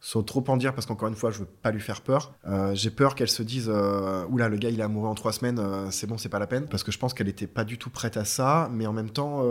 [0.01, 2.33] sans trop en dire parce qu'encore une fois, je veux pas lui faire peur.
[2.47, 5.33] Euh, j'ai peur qu'elle se dise euh, oula, le gars il est amoureux en trois
[5.33, 6.67] semaines, euh, c'est bon, c'est pas la peine.
[6.69, 9.11] Parce que je pense qu'elle était pas du tout prête à ça, mais en même
[9.11, 9.45] temps,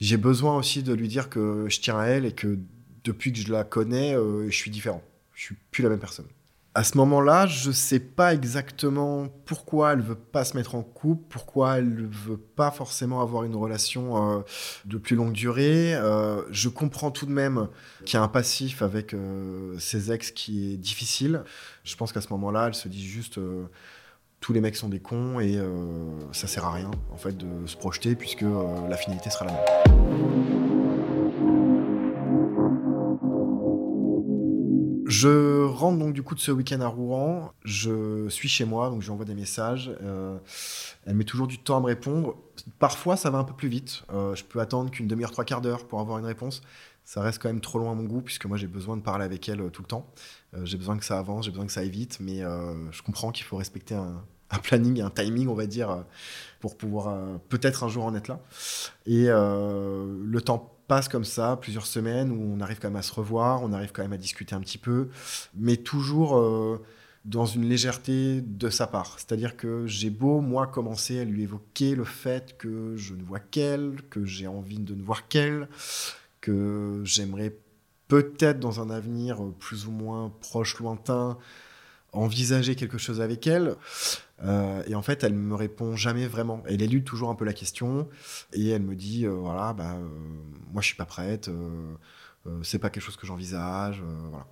[0.00, 2.58] j'ai besoin aussi de lui dire que je tiens à elle et que
[3.04, 5.02] depuis que je la connais, je suis différent.
[5.34, 6.26] Je suis plus la même personne
[6.74, 10.82] à ce moment-là, je ne sais pas exactement pourquoi elle veut pas se mettre en
[10.82, 14.40] couple, pourquoi elle ne veut pas forcément avoir une relation euh,
[14.84, 15.94] de plus longue durée.
[15.94, 17.68] Euh, je comprends tout de même
[18.04, 21.42] qu'il y a un passif avec euh, ses ex qui est difficile.
[21.82, 23.40] Je pense qu'à ce moment-là, elle se dit juste
[24.38, 25.58] tous les mecs sont des cons et
[26.32, 28.44] ça sert à rien en fait de se projeter puisque
[28.88, 30.59] la finalité sera la même.
[35.20, 37.52] Je rentre donc du coup de ce week-end à Rouen.
[37.62, 39.90] Je suis chez moi, donc j'envoie des messages.
[40.02, 40.38] Euh,
[41.04, 42.36] elle met toujours du temps à me répondre.
[42.78, 44.02] Parfois, ça va un peu plus vite.
[44.14, 46.62] Euh, je peux attendre qu'une demi-heure, trois quarts d'heure pour avoir une réponse.
[47.04, 49.26] Ça reste quand même trop loin à mon goût, puisque moi j'ai besoin de parler
[49.26, 50.06] avec elle euh, tout le temps.
[50.62, 52.40] j'ai besoin que ça avance, j'ai besoin que ça aille vite, mais
[52.90, 56.02] je comprends qu'il faut respecter un, un, planning, un timing, on va dire,
[56.60, 58.40] pour pouvoir peut-être un jour en être là.
[59.04, 63.12] Et le temps passe comme ça, plusieurs semaines, où on arrive quand même à se
[63.12, 65.08] revoir, on arrive quand même à discuter un petit peu,
[65.54, 66.82] mais toujours euh,
[67.24, 69.14] dans une légèreté de sa part.
[69.18, 73.38] C'est-à-dire que j'ai beau, moi, commencer à lui évoquer le fait que je ne vois
[73.38, 75.68] qu'elle, que j'ai envie de ne voir qu'elle,
[76.40, 77.54] que j'aimerais
[78.08, 81.38] peut-être dans un avenir plus ou moins proche, lointain,
[82.12, 83.76] envisager quelque chose avec elle.
[84.42, 86.62] Euh, et en fait, elle me répond jamais vraiment.
[86.66, 88.08] Elle élude toujours un peu la question
[88.52, 90.08] et elle me dit euh, voilà, bah, euh,
[90.72, 91.50] moi je suis pas prête,
[92.62, 94.46] c'est pas quelque chose que j'envisage, voilà.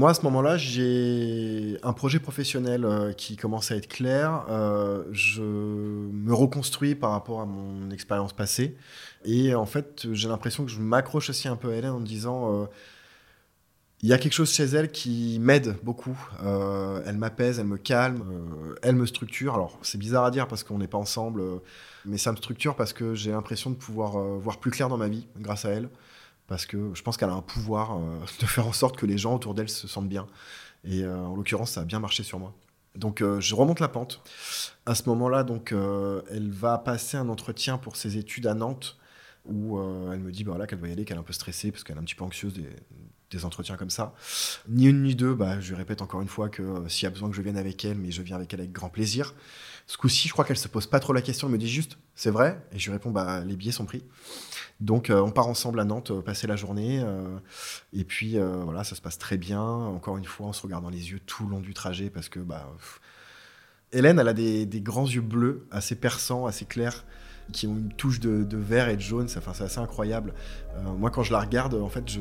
[0.00, 4.46] Moi, à ce moment-là, j'ai un projet professionnel euh, qui commence à être clair.
[4.48, 8.78] Euh, je me reconstruis par rapport à mon expérience passée.
[9.26, 12.06] Et en fait, j'ai l'impression que je m'accroche aussi un peu à Hélène en me
[12.06, 12.62] disant...
[12.62, 12.66] Euh,
[14.00, 16.18] il y a quelque chose chez elle qui m'aide beaucoup.
[17.04, 18.24] elle m'apaise, elle me calme,
[18.80, 19.52] elle me structure.
[19.52, 21.42] Alors, c'est bizarre à dire parce qu'on n'est pas ensemble,
[22.06, 25.08] mais ça me structure parce que j'ai l'impression de pouvoir voir plus clair dans ma
[25.08, 25.90] vie grâce à elle
[26.50, 29.16] parce que je pense qu'elle a un pouvoir euh, de faire en sorte que les
[29.16, 30.26] gens autour d'elle se sentent bien.
[30.84, 32.52] Et euh, en l'occurrence, ça a bien marché sur moi.
[32.96, 34.20] Donc euh, je remonte la pente.
[34.84, 38.98] À ce moment-là, donc elle va passer un entretien pour ses études à Nantes,
[39.46, 39.78] où
[40.12, 41.84] elle me dit bah, voilà, qu'elle va y aller, qu'elle est un peu stressée parce
[41.84, 42.54] qu'elle est un petit peu anxieuse
[43.30, 44.12] des, entretiens comme ça.
[44.68, 47.30] Ni une ni deux, bah, je répète encore une fois que s'il y a besoin
[47.30, 49.34] que je vienne avec elle, mais je viens avec elle avec grand plaisir.
[49.86, 51.96] Ce coup-ci, je crois qu'elle se pose pas trop la question, elle me dit juste
[52.16, 54.02] c'est vrai, et je lui réponds bah les billets sont pris.
[54.80, 57.38] Donc euh, on part ensemble à Nantes, euh, passer la journée, euh,
[57.92, 59.62] et puis voilà, ça se passe très bien.
[59.62, 62.28] Encore une fois, on se regarde dans les yeux tout le long du trajet parce
[62.28, 62.70] que bah,
[63.92, 67.04] Hélène, elle a des, grands yeux bleus, assez perçants, assez clairs,
[67.52, 69.26] qui ont une touche de, vert et de jaune.
[69.36, 70.32] Enfin, c'est assez incroyable.
[70.98, 72.20] moi, quand je la regarde, en fait, je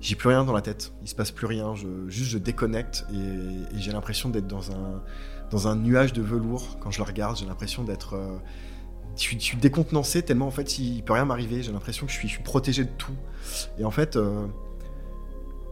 [0.00, 0.92] j'ai plus rien dans la tête.
[1.00, 1.74] Il se passe plus rien.
[1.74, 5.02] Je, juste, je déconnecte et, j'ai l'impression d'être dans un
[5.50, 6.78] dans un nuage de velours.
[6.78, 8.14] Quand je la regarde, j'ai l'impression d'être
[9.16, 11.62] je suis, décontenancé tellement en fait il peut rien m'arriver.
[11.62, 13.16] J'ai l'impression que je suis, protégé de tout.
[13.78, 14.46] Et en fait, euh,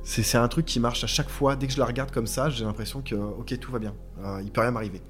[0.04, 1.56] c'est un truc qui marche à chaque fois.
[1.56, 4.40] Dès que je la regarde comme ça, j'ai l'impression que ok tout va bien, euh,
[4.44, 5.00] il peut rien m'arriver.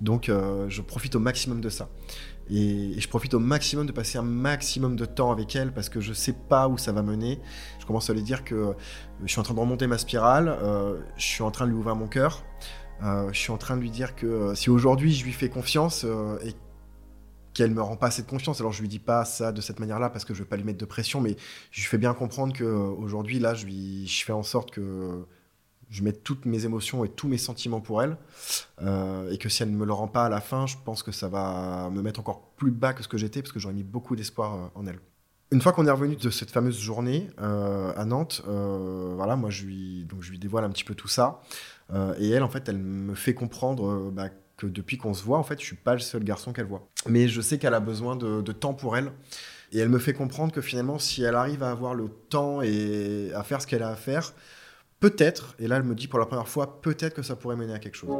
[0.00, 1.88] Donc euh, je profite au maximum de ça.
[2.52, 6.00] Et, je profite au maximum de passer un maximum de temps avec elle parce que
[6.00, 7.38] je sais pas où ça va mener.
[7.78, 8.74] Je commence à lui dire que
[9.24, 10.58] je suis en train de remonter ma spirale,
[11.16, 12.42] je suis en train de lui ouvrir mon cœur.
[13.02, 16.04] je suis en train de lui dire que si aujourd'hui je lui fais confiance
[16.42, 16.54] et
[17.54, 18.60] qu'elle me rend pas assez de confiance.
[18.60, 20.64] Alors je lui dis pas ça de cette manière-là parce que je veux pas lui
[20.64, 21.36] mettre de pression, mais
[21.70, 24.70] je lui fais bien comprendre que euh, aujourd'hui là, je, lui, je fais en sorte
[24.70, 25.24] que
[25.88, 28.16] je mette toutes mes émotions et tous mes sentiments pour elle,
[28.82, 31.02] euh, et que si elle ne me le rend pas à la fin, je pense
[31.02, 33.74] que ça va me mettre encore plus bas que ce que j'étais parce que j'aurais
[33.74, 35.00] mis beaucoup d'espoir euh, en elle.
[35.50, 40.04] Une fois qu'on est revenu de cette fameuse journée à Nantes, voilà, moi je lui,
[40.04, 41.40] donc je lui dévoile un petit peu tout ça,
[42.20, 44.28] et elle en fait, elle me fait comprendre bah,
[44.60, 46.86] que depuis qu'on se voit, en fait, je suis pas le seul garçon qu'elle voit.
[47.08, 49.10] Mais je sais qu'elle a besoin de, temps pour elle.
[49.72, 53.32] Et elle me fait comprendre que finalement, si elle arrive à avoir le temps et
[53.34, 54.34] à faire ce qu'elle a à faire,
[54.98, 57.72] peut-être, et là elle me dit pour la première fois, peut-être que ça pourrait mener
[57.72, 58.10] à quelque chose.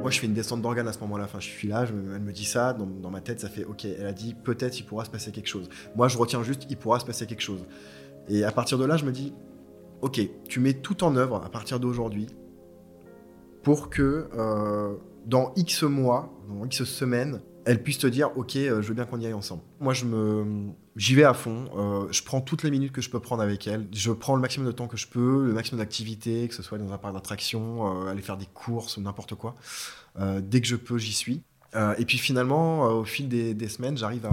[0.00, 1.24] Moi, je fais une descente d'organes à ce moment-là.
[1.24, 2.72] Enfin, je suis là, elle me dit ça.
[2.72, 3.84] Dans, dans ma tête, ça fait OK.
[3.84, 5.68] Elle a dit peut-être il pourra se passer quelque chose.
[5.94, 7.66] Moi, je retiens juste il pourra se passer quelque chose.
[8.28, 9.34] Et à partir de là, je me dis
[10.02, 12.26] OK, tu mets tout en œuvre à partir d'aujourd'hui
[13.62, 14.94] pour que euh,
[15.26, 19.04] dans X mois, dans X semaines, elle puisse te dire OK, euh, je veux bien
[19.04, 19.62] qu'on y aille ensemble.
[19.80, 21.64] Moi, je me, j'y vais à fond.
[21.76, 23.88] euh, je prends toutes les minutes que je peux prendre avec elle.
[23.92, 26.78] Je prends le maximum de temps que je peux, le maximum d'activités, que ce soit
[26.78, 29.56] dans un parc d'attractions, euh, aller faire des courses ou n'importe quoi.
[30.40, 31.42] Dès que je peux, j'y suis.
[31.76, 34.26] Euh, et puis finalement, euh, au fil des, semaines, j'arrive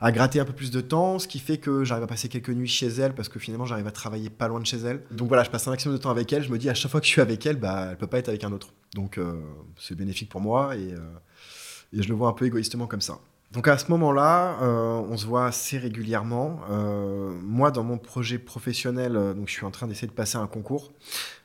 [0.00, 2.50] à, gratter un peu plus de temps, ce qui fait que j'arrive à passer quelques
[2.50, 5.02] nuits chez elle parce que finalement, j'arrive à travailler pas loin de chez elle.
[5.10, 6.42] Donc voilà, je passe un maximum de temps avec elle.
[6.42, 8.18] Je me dis à chaque fois que je suis avec elle, bah, elle peut pas
[8.18, 8.68] être avec un autre.
[8.94, 9.34] Donc euh,
[9.78, 10.94] c'est bénéfique pour moi et,
[11.92, 13.18] et je le vois un peu égoïstement comme ça.
[13.52, 16.60] Donc à ce moment-là, on se voit assez régulièrement.
[17.42, 20.90] Moi, dans mon projet professionnel, donc je suis en train d'essayer de passer un concours.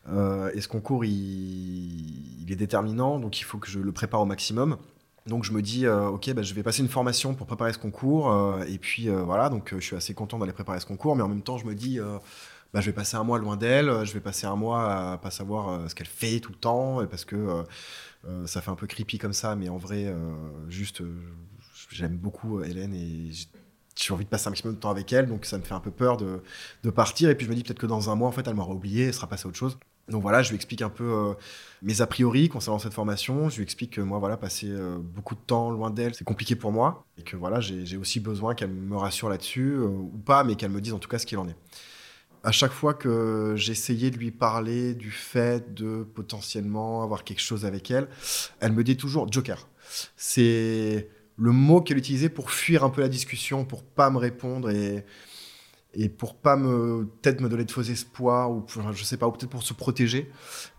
[0.07, 4.77] Et ce concours, il est déterminant, donc il faut que je le prépare au maximum.
[5.27, 7.77] Donc je me dis, euh, ok, bah, je vais passer une formation pour préparer ce
[7.77, 8.31] concours.
[8.31, 11.15] euh, et puis euh, voilà, donc je suis assez content d'aller préparer ce concours.
[11.15, 11.99] Mais en même temps, je me dis,
[12.73, 14.05] bah, je vais passer un mois loin d'elle.
[14.05, 17.05] Je vais passer un mois à pas savoir ce qu'elle fait tout le temps.
[17.07, 17.63] Parce que
[18.45, 19.55] ça fait un peu creepy comme ça.
[19.55, 20.13] Mais en vrai,
[20.69, 21.01] juste,
[21.91, 23.47] j'aime beaucoup Hélène et j'ai-
[24.13, 25.27] envie de passer un maximum de temps avec elle.
[25.27, 26.41] Donc ça me fait un peu peur de,
[26.83, 27.29] de partir.
[27.29, 29.05] Et puis je me dis peut-être que dans un mois, en fait, elle m'aura oublié,
[29.07, 29.77] elle sera passée à autre chose.
[30.09, 31.33] Donc voilà, je lui explique un peu euh,
[31.81, 33.49] mes a priori concernant cette formation.
[33.49, 36.55] Je lui explique que moi, voilà, passer euh, beaucoup de temps loin d'elle, c'est compliqué
[36.55, 37.05] pour moi.
[37.17, 40.71] Et que voilà, j'ai aussi besoin qu'elle me rassure là-dessus, euh, ou pas, mais qu'elle
[40.71, 41.55] me dise en tout cas ce qu'il en est.
[42.43, 47.65] À chaque fois que j'essayais de lui parler du fait de potentiellement avoir quelque chose
[47.65, 48.07] avec elle,
[48.61, 49.67] elle me dit toujours Joker.
[50.15, 54.69] C'est le mot qu'elle utilisait pour fuir un peu la discussion, pour pas me répondre
[54.69, 55.03] et,
[55.97, 59.31] et pour pas me peut-être me donner de faux espoirs ou je sais pas ou
[59.31, 60.31] peut-être pour se protéger.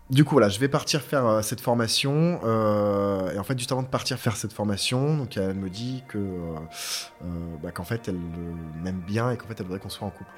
[0.09, 3.71] Du coup voilà, je vais partir faire euh, cette formation euh, et en fait juste
[3.71, 7.25] avant de partir faire cette formation, donc elle me dit que euh,
[7.61, 8.19] bah, qu'en fait elle
[8.81, 10.31] m'aime bien et qu'en fait elle voudrait qu'on soit en couple.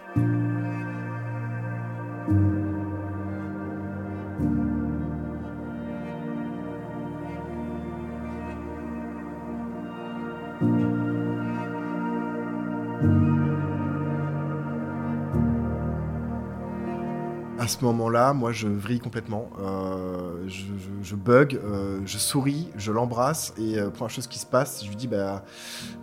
[17.71, 19.49] Ce moment-là, moi, je vrille complètement.
[19.59, 24.83] Euh, je, bug, euh, je souris, je l'embrasse et euh, première chose qui se passe,
[24.83, 25.43] je lui dis bah,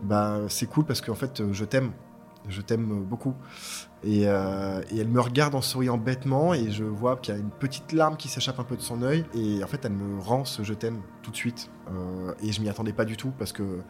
[0.03, 1.93] bah c'est cool parce qu'en fait, euh, je t'aime,
[2.49, 3.35] je t'aime beaucoup.
[4.05, 7.51] Et, et elle me regarde en souriant bêtement et je vois qu'il y a une
[7.51, 10.45] petite larme qui s'échappe un peu de son œil et en fait, elle me rend
[10.45, 11.69] ce je t'aime tout de suite.
[12.41, 13.81] Et je m'y attendais pas du tout parce que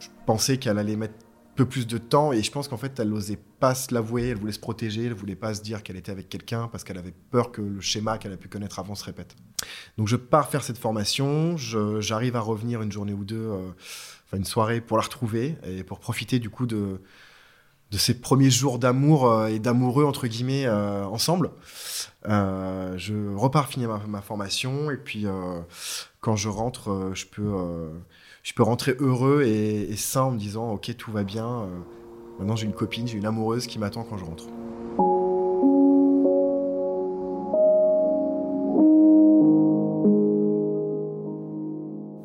[0.00, 1.14] je pensais qu'elle allait mettre
[1.54, 2.32] peu plus de temps.
[2.32, 5.14] Et je pense qu'en fait elle n'osait pas se l'avouer, elle voulait se protéger, elle
[5.14, 8.18] voulait pas se dire qu'elle était avec quelqu'un parce qu'elle avait peur que le schéma
[8.18, 9.36] qu'elle a pu connaître avant se répète.
[9.98, 13.70] Donc je pars faire cette formation, j'arrive à revenir une journée ou deux, euh,
[14.26, 17.00] enfin une soirée pour la retrouver et pour profiter du coup de
[17.90, 21.50] de ces premiers jours d'amour euh, et d'amoureux entre guillemets euh, ensemble.
[22.24, 24.90] Je repars finir ma, ma formation.
[24.90, 25.26] Et puis
[26.20, 27.90] quand je rentre, je peux
[28.42, 31.46] je peux rentrer heureux et, sain en me disant ok tout va bien.
[31.46, 31.66] euh,
[32.38, 34.44] maintenant j'ai une copine, j'ai une amoureuse qui m'attend quand je rentre.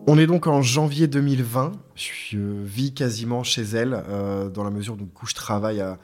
[0.10, 1.74] On est donc en janvier 2020.
[1.96, 6.00] Je euh, vis quasiment chez elle, euh, dans la mesure où je travaille à,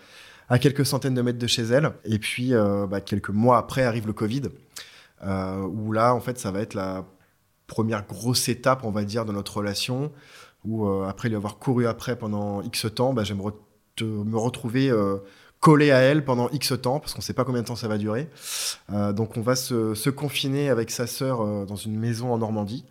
[0.60, 1.94] quelques centaines de mètres de chez elle.
[2.06, 2.52] Et puis,
[2.88, 4.44] bah, quelques mois après arrive le Covid,
[5.26, 7.06] où là, en fait, ça va être la
[7.68, 10.12] première grosse étape, on va dire, de notre relation,
[10.66, 13.54] où euh, après lui avoir couru après pendant X temps, bah, j'aimerais
[14.02, 15.18] me retrouver euh,
[15.60, 17.88] collé à elle pendant X temps, parce qu'on ne sait pas combien de temps ça
[17.88, 18.30] va durer.
[18.92, 22.38] Euh, donc on va se, se confiner avec sa sœur euh, dans une maison en
[22.38, 22.86] Normandie.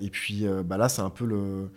[0.00, 1.70] Et puis euh, bah là, c'est un peu le...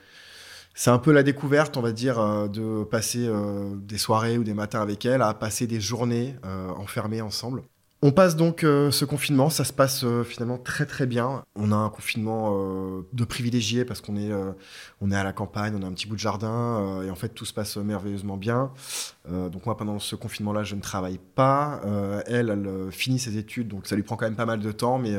[0.73, 3.29] C'est un peu la découverte, on va dire, euh, de passer
[3.75, 6.37] des soirées ou des matins avec elle, à passer des journées
[6.77, 7.61] enfermés ensemble.
[8.03, 11.43] On passe donc euh, ce confinement, ça se passe euh, finalement très très bien.
[11.55, 15.83] On a un confinement euh, de privilégié parce qu'on est, est à la campagne, on
[15.83, 18.71] a un petit bout de jardin et en fait tout se passe merveilleusement bien.
[19.29, 21.81] Donc moi pendant ce confinement-là je ne travaille pas.
[22.25, 24.97] Elle, elle finit ses études donc ça lui prend quand même pas mal de temps
[24.97, 25.15] mais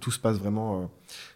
[0.00, 0.90] tout se passe vraiment,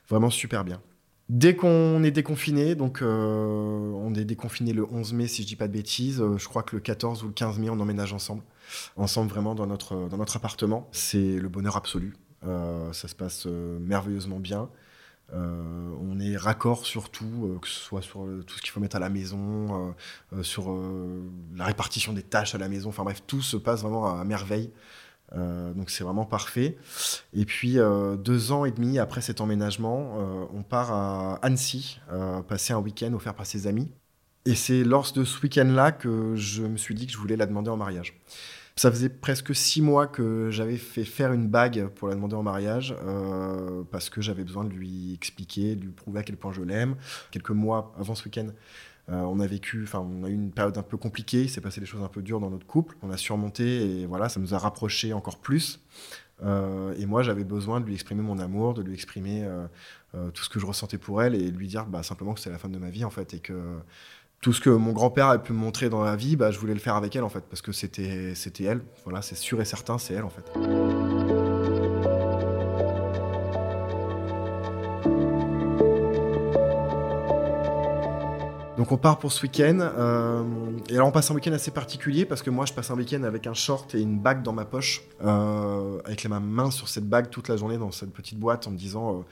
[0.09, 0.81] vraiment super bien.
[1.29, 5.69] Dès qu'on est déconfiné, donc on est déconfiné le 11 mai si je dis pas
[5.69, 8.43] de bêtises, je crois que le 14 ou le 15 mai on emménage ensemble
[8.97, 10.89] ensemble vraiment dans notre, dans notre appartement.
[10.93, 12.15] C'est le bonheur absolu.
[12.45, 14.69] Euh, ça se passe euh, merveilleusement bien.
[15.33, 18.97] Euh, on est raccord sur tout, que ce soit sur tout ce qu'il faut mettre
[18.97, 19.95] à la maison,
[20.43, 20.79] sur
[21.57, 22.91] la répartition des tâches à la maison.
[22.91, 24.71] Enfin bref, tout se passe vraiment à merveille.
[25.35, 26.77] Donc c'est vraiment parfait.
[27.33, 27.79] Et puis
[28.19, 30.19] deux ans et demi après cet emménagement,
[30.53, 31.99] on part à Annecy,
[32.47, 33.91] passer un week-end offert par ses amis.
[34.45, 37.47] Et c'est lors de ce week-end-là que je me suis dit que je voulais la
[37.47, 38.21] demander en mariage.
[38.75, 42.43] Ça faisait presque six mois que j'avais fait faire une bague pour la demander en
[42.43, 46.53] mariage, euh, parce que j'avais besoin de lui expliquer, de lui prouver à quel point
[46.53, 46.97] je l'aime.
[47.31, 48.49] Quelques mois avant ce week-end,
[49.11, 51.61] euh, on a vécu, enfin, on a eu une période un peu compliquée, il s'est
[51.61, 52.97] passé des choses un peu dures dans notre couple.
[53.03, 55.81] On a surmonté et voilà, ça nous a rapprochés encore plus.
[56.43, 59.47] Euh, et moi, j'avais besoin de lui exprimer mon amour, de lui exprimer
[60.35, 62.59] tout ce que je ressentais pour elle et lui dire bah, simplement que c'était la
[62.59, 63.79] femme de ma vie en fait et que
[64.43, 66.75] tout ce que mon grand-père a pu me montrer dans la vie, bah, je voulais
[66.75, 68.35] le faire avec elle en fait, parce que c'était,
[68.65, 68.83] elle.
[69.05, 70.43] Voilà, c'est sûr et certain, c'est elle en fait.
[78.77, 79.79] Donc on part pour ce week-end.
[79.81, 80.43] Euh,
[80.89, 83.23] et alors on passe un week-end assez particulier parce que moi je passe un week-end
[83.23, 87.09] avec un short et une bague dans ma poche, euh, avec ma main sur cette
[87.09, 89.23] bague toute la journée dans cette petite boîte en me disant euh,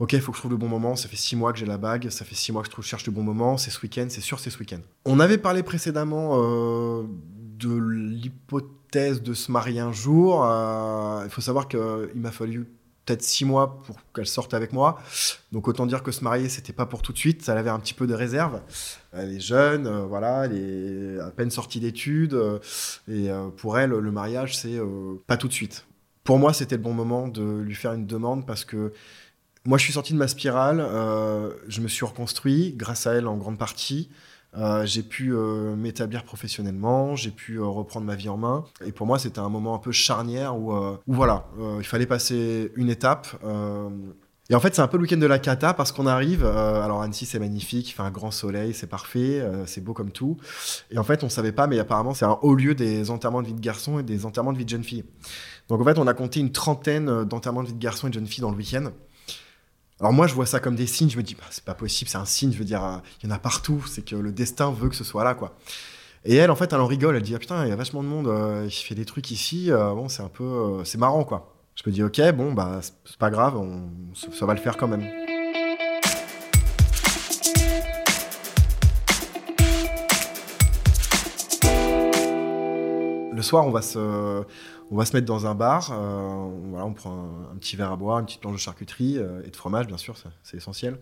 [0.00, 0.96] Ok, il faut que je trouve le bon moment.
[0.96, 2.08] Ça fait six mois que j'ai la bague.
[2.10, 3.56] Ça fait six mois que je, trouve, cherche le bon moment.
[3.56, 4.06] C'est ce week-end.
[4.08, 4.80] C'est sûr, c'est ce week-end.
[5.04, 7.04] On avait parlé précédemment euh,
[7.58, 10.44] de l'hypothèse de se marier un jour.
[10.44, 11.80] Euh, il faut savoir qu'il
[12.16, 12.66] m'a fallu
[13.04, 14.98] peut-être six mois pour qu'elle sorte avec moi.
[15.52, 17.42] Donc autant dire que se marier, c'était pas pour tout de suite.
[17.42, 18.62] Ça avait un petit peu de réserve.
[19.12, 22.36] Elle est jeune, euh, voilà, elle est à peine sortie d'études.
[23.06, 23.28] et
[23.58, 24.80] pour elle, le mariage, c'est
[25.28, 25.86] pas tout de suite.
[26.24, 28.92] Pour moi, c'était le bon moment de lui faire une demande parce que
[29.66, 33.26] moi, je suis sorti de ma spirale, euh, je me suis reconstruit grâce à elle
[33.26, 34.10] en grande partie.
[34.56, 38.64] Euh, j'ai pu euh, m'établir professionnellement, j'ai pu reprendre ma vie en main.
[38.84, 41.46] Et pour moi, c'était un moment un peu charnière où, où voilà,
[41.78, 43.26] il fallait passer une étape.
[44.50, 46.44] et en fait, c'est un peu le week-end de la cata parce qu'on arrive.
[46.44, 50.36] alors, Annecy, c'est magnifique, il fait un grand soleil, c'est parfait, c'est beau comme tout.
[50.90, 53.46] Et en fait, on savait pas, mais apparemment, c'est un haut lieu des enterrements de
[53.46, 55.04] vie de garçons et des enterrements de vie de jeunes filles.
[55.70, 58.14] Donc, en fait, on a compté une trentaine d'enterrements de vie de garçons et de
[58.14, 58.90] jeunes filles dans le week-end.
[60.04, 61.08] Alors moi, je vois ça comme des signes.
[61.08, 62.52] Je me dis, bah, c'est pas possible, c'est un signe.
[62.52, 63.82] Je veux dire, euh, il y en a partout.
[63.88, 65.56] C'est que le destin veut que ce soit là, quoi.
[66.26, 67.16] Et elle, en fait, elle en rigole.
[67.16, 68.28] Elle dit, ah, putain, il y a vachement de monde.
[68.28, 69.72] Euh, fait des trucs ici.
[69.72, 71.54] Euh, bon, c'est un peu, c'est marrant, quoi.
[71.74, 73.56] Je me dis, ok, bon, bah, c'est pas grave.
[73.56, 75.23] On, ça va le faire quand même.
[83.34, 84.44] Le soir, on va se
[84.90, 87.96] on va se mettre dans un bar, euh, voilà, on prend un, petit verre à
[87.96, 90.98] boire, une petite planche de charcuterie euh, et de fromage, bien sûr, c'est essentiel.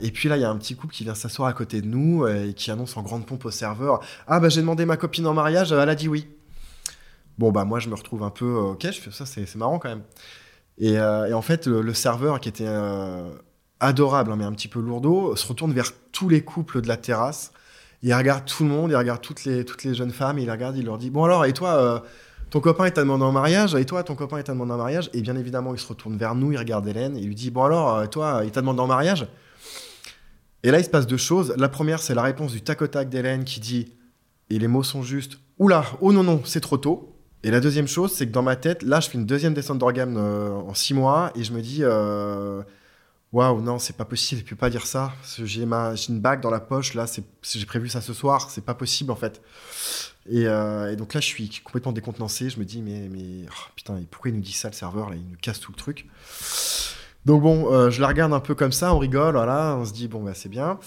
[0.00, 1.86] Et puis là, il y a un petit couple qui vient s'asseoir à côté de
[1.86, 4.98] nous euh, et qui annonce en grande pompe au serveur Ah, bah j'ai demandé ma
[4.98, 6.28] copine en mariage, elle a dit oui.
[7.38, 9.88] Bon, bah moi, je me retrouve un peu Ok, je fais ça, c'est marrant quand
[9.88, 10.02] même.
[10.78, 12.68] Et, en fait, le, serveur qui était
[13.80, 16.96] adorable, hein, mais un petit peu lourdeau, se retourne vers tous les couples de la
[16.96, 17.52] terrasse.
[18.06, 20.76] Il regarde tout le monde, il regarde toutes les, toutes les jeunes femmes, il regarde,
[20.76, 22.04] il leur dit Bon, alors, et toi
[22.50, 24.76] ton copain, il t'a demandé en mariage, et toi, ton copain, il t'a demandé en
[24.76, 25.10] mariage.
[25.12, 27.50] Et bien évidemment, il se retourne vers nous, il regarde Hélène, et il lui dit
[27.50, 29.26] Bon, alors, euh, toi, il t'a demandé en mariage?
[30.62, 31.54] Et là, il se passe deux choses.
[31.56, 33.94] La première, c'est la réponse du tac au tac d'Hélène qui dit
[34.48, 37.16] Et les mots sont justes Oula, oh non, non, c'est trop tôt.
[37.42, 39.78] Et la deuxième chose, c'est que dans ma tête, là, je fais une deuxième descente
[39.78, 42.62] d'organe euh, en six mois, et je me dis euh,
[43.32, 45.12] Waouh, non, c'est pas possible, il peut pas dire ça.
[45.42, 47.06] J'ai une bague dans la poche, là,
[47.42, 49.42] j'ai prévu ça ce soir, c'est pas possible en fait.
[50.32, 52.50] Euh, et, donc là, je suis complètement décontenancé.
[52.50, 55.16] Je me dis, mais, mais oh, putain, pourquoi il nous dit ça, le serveur là
[55.16, 56.06] Il nous casse tout le truc.
[57.26, 59.92] Donc bon, euh, je la regarde un peu comme ça, on rigole, voilà, on se
[59.92, 60.78] dit, bon, bah c'est bien.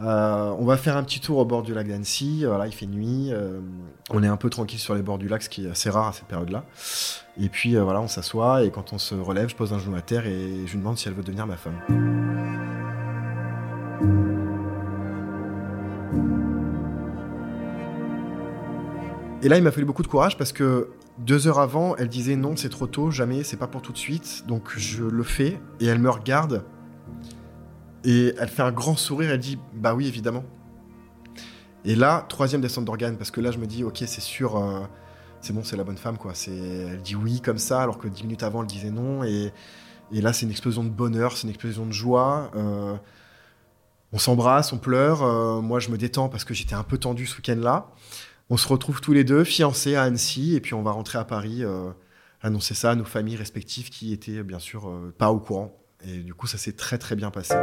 [0.00, 2.44] Euh, on va faire un petit tour au bord du lac d'Annecy.
[2.46, 3.32] Voilà, il fait nuit.
[4.10, 6.08] on est un peu tranquille sur les bords du lac, ce qui est assez rare
[6.08, 6.64] à cette période-là.
[7.40, 10.02] Et puis voilà, on s'assoit et quand on se relève, je pose un genou à
[10.02, 12.87] terre et je lui demande si elle veut devenir ma femme.
[19.40, 22.34] Et là, il m'a fallu beaucoup de courage parce que deux heures avant, elle disait
[22.34, 24.44] non, c'est trop tôt, jamais, c'est pas pour tout de suite.
[24.48, 26.64] Donc je le fais et elle me regarde
[28.02, 29.30] et elle fait un grand sourire.
[29.30, 30.44] Elle dit bah oui, évidemment.
[31.84, 34.80] Et là, troisième descente d'organes parce que là, je me dis ok, c'est sûr, euh,
[35.40, 36.32] c'est bon, c'est la bonne femme quoi.
[36.34, 39.52] C'est, elle dit oui comme ça alors que dix minutes avant, elle disait non et,
[40.10, 42.50] là, c'est une explosion de bonheur, c'est une explosion de joie.
[42.56, 42.96] Euh,
[44.12, 45.22] on s'embrasse, on pleure.
[45.22, 47.90] Euh, moi, je me détends parce que j'étais un peu tendu ce week-end-là.
[48.50, 51.24] On se retrouve tous les deux, fiancés à Annecy, et puis on va rentrer à
[51.24, 51.90] Paris, euh,
[52.40, 55.78] annoncer ça à nos familles respectives qui étaient bien sûr euh, pas au courant.
[56.02, 57.54] Et du coup, ça s'est très très bien passé.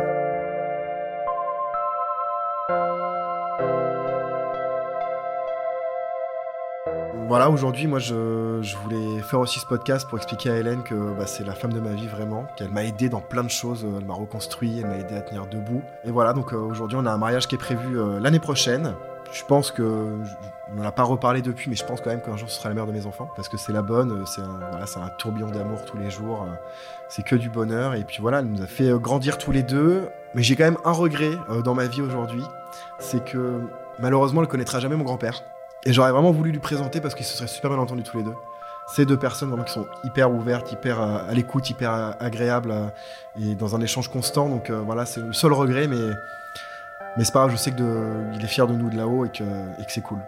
[7.27, 11.25] Voilà, aujourd'hui, moi, je, voulais faire aussi ce podcast pour expliquer à Hélène que bah,
[11.25, 14.05] c'est la femme de ma vie vraiment, qu'elle m'a aidé dans plein de choses, elle
[14.05, 15.81] m'a reconstruit, elle m'a aidé à tenir debout.
[16.03, 18.93] Et voilà, donc euh, aujourd'hui, on a un mariage qui est prévu l'année prochaine.
[19.31, 20.17] Je pense que
[20.71, 22.69] on n'en a pas reparlé depuis, mais je pense quand même qu'un jour ce sera
[22.69, 24.25] la mère de mes enfants parce que c'est la bonne.
[24.25, 26.47] C'est un, tourbillon d'amour tous les jours.
[27.09, 27.93] C'est que du bonheur.
[27.93, 30.07] Et puis voilà, elle nous a fait grandir tous les deux.
[30.33, 31.31] Mais j'ai quand même un regret
[31.63, 32.43] dans ma vie aujourd'hui,
[32.99, 33.61] c'est que
[33.99, 35.43] malheureusement elle connaîtra jamais mon grand-père.
[35.85, 38.23] Et j'aurais vraiment voulu lui présenter parce qu'ils se seraient super bien entendus tous les
[38.23, 38.35] deux.
[38.87, 42.73] Ces deux personnes vraiment qui sont hyper ouvertes, hyper à, l'écoute, hyper agréables
[43.39, 44.49] et dans un échange constant.
[44.49, 46.13] Donc voilà, c'est le seul regret, mais
[47.17, 49.43] mais c'est pas grave, je sais qu'il est fier de nous de là-haut et que,
[49.87, 50.19] c'est cool.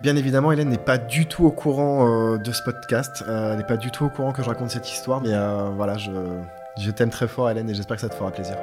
[0.00, 3.24] Bien évidemment, Hélène n'est pas du tout au courant euh, de ce podcast.
[3.28, 5.20] Euh, elle n'est pas du tout au courant que je raconte cette histoire.
[5.20, 8.56] Mais euh, voilà, je t'aime très fort, Hélène, et j'espère que ça te fera plaisir.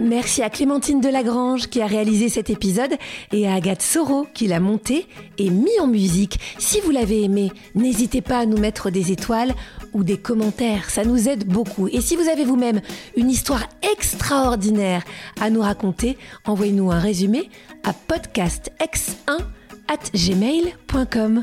[0.00, 2.92] Merci à Clémentine Delagrange qui a réalisé cet épisode
[3.32, 5.06] et à Agathe Soro qui l'a monté
[5.38, 6.38] et mis en musique.
[6.58, 9.54] Si vous l'avez aimé, n'hésitez pas à nous mettre des étoiles
[9.92, 11.88] ou des commentaires, ça nous aide beaucoup.
[11.88, 12.80] Et si vous avez vous-même
[13.16, 15.02] une histoire extraordinaire
[15.40, 17.50] à nous raconter, envoyez-nous un résumé
[17.82, 19.40] à podcastx1
[19.88, 21.42] at gmail.com.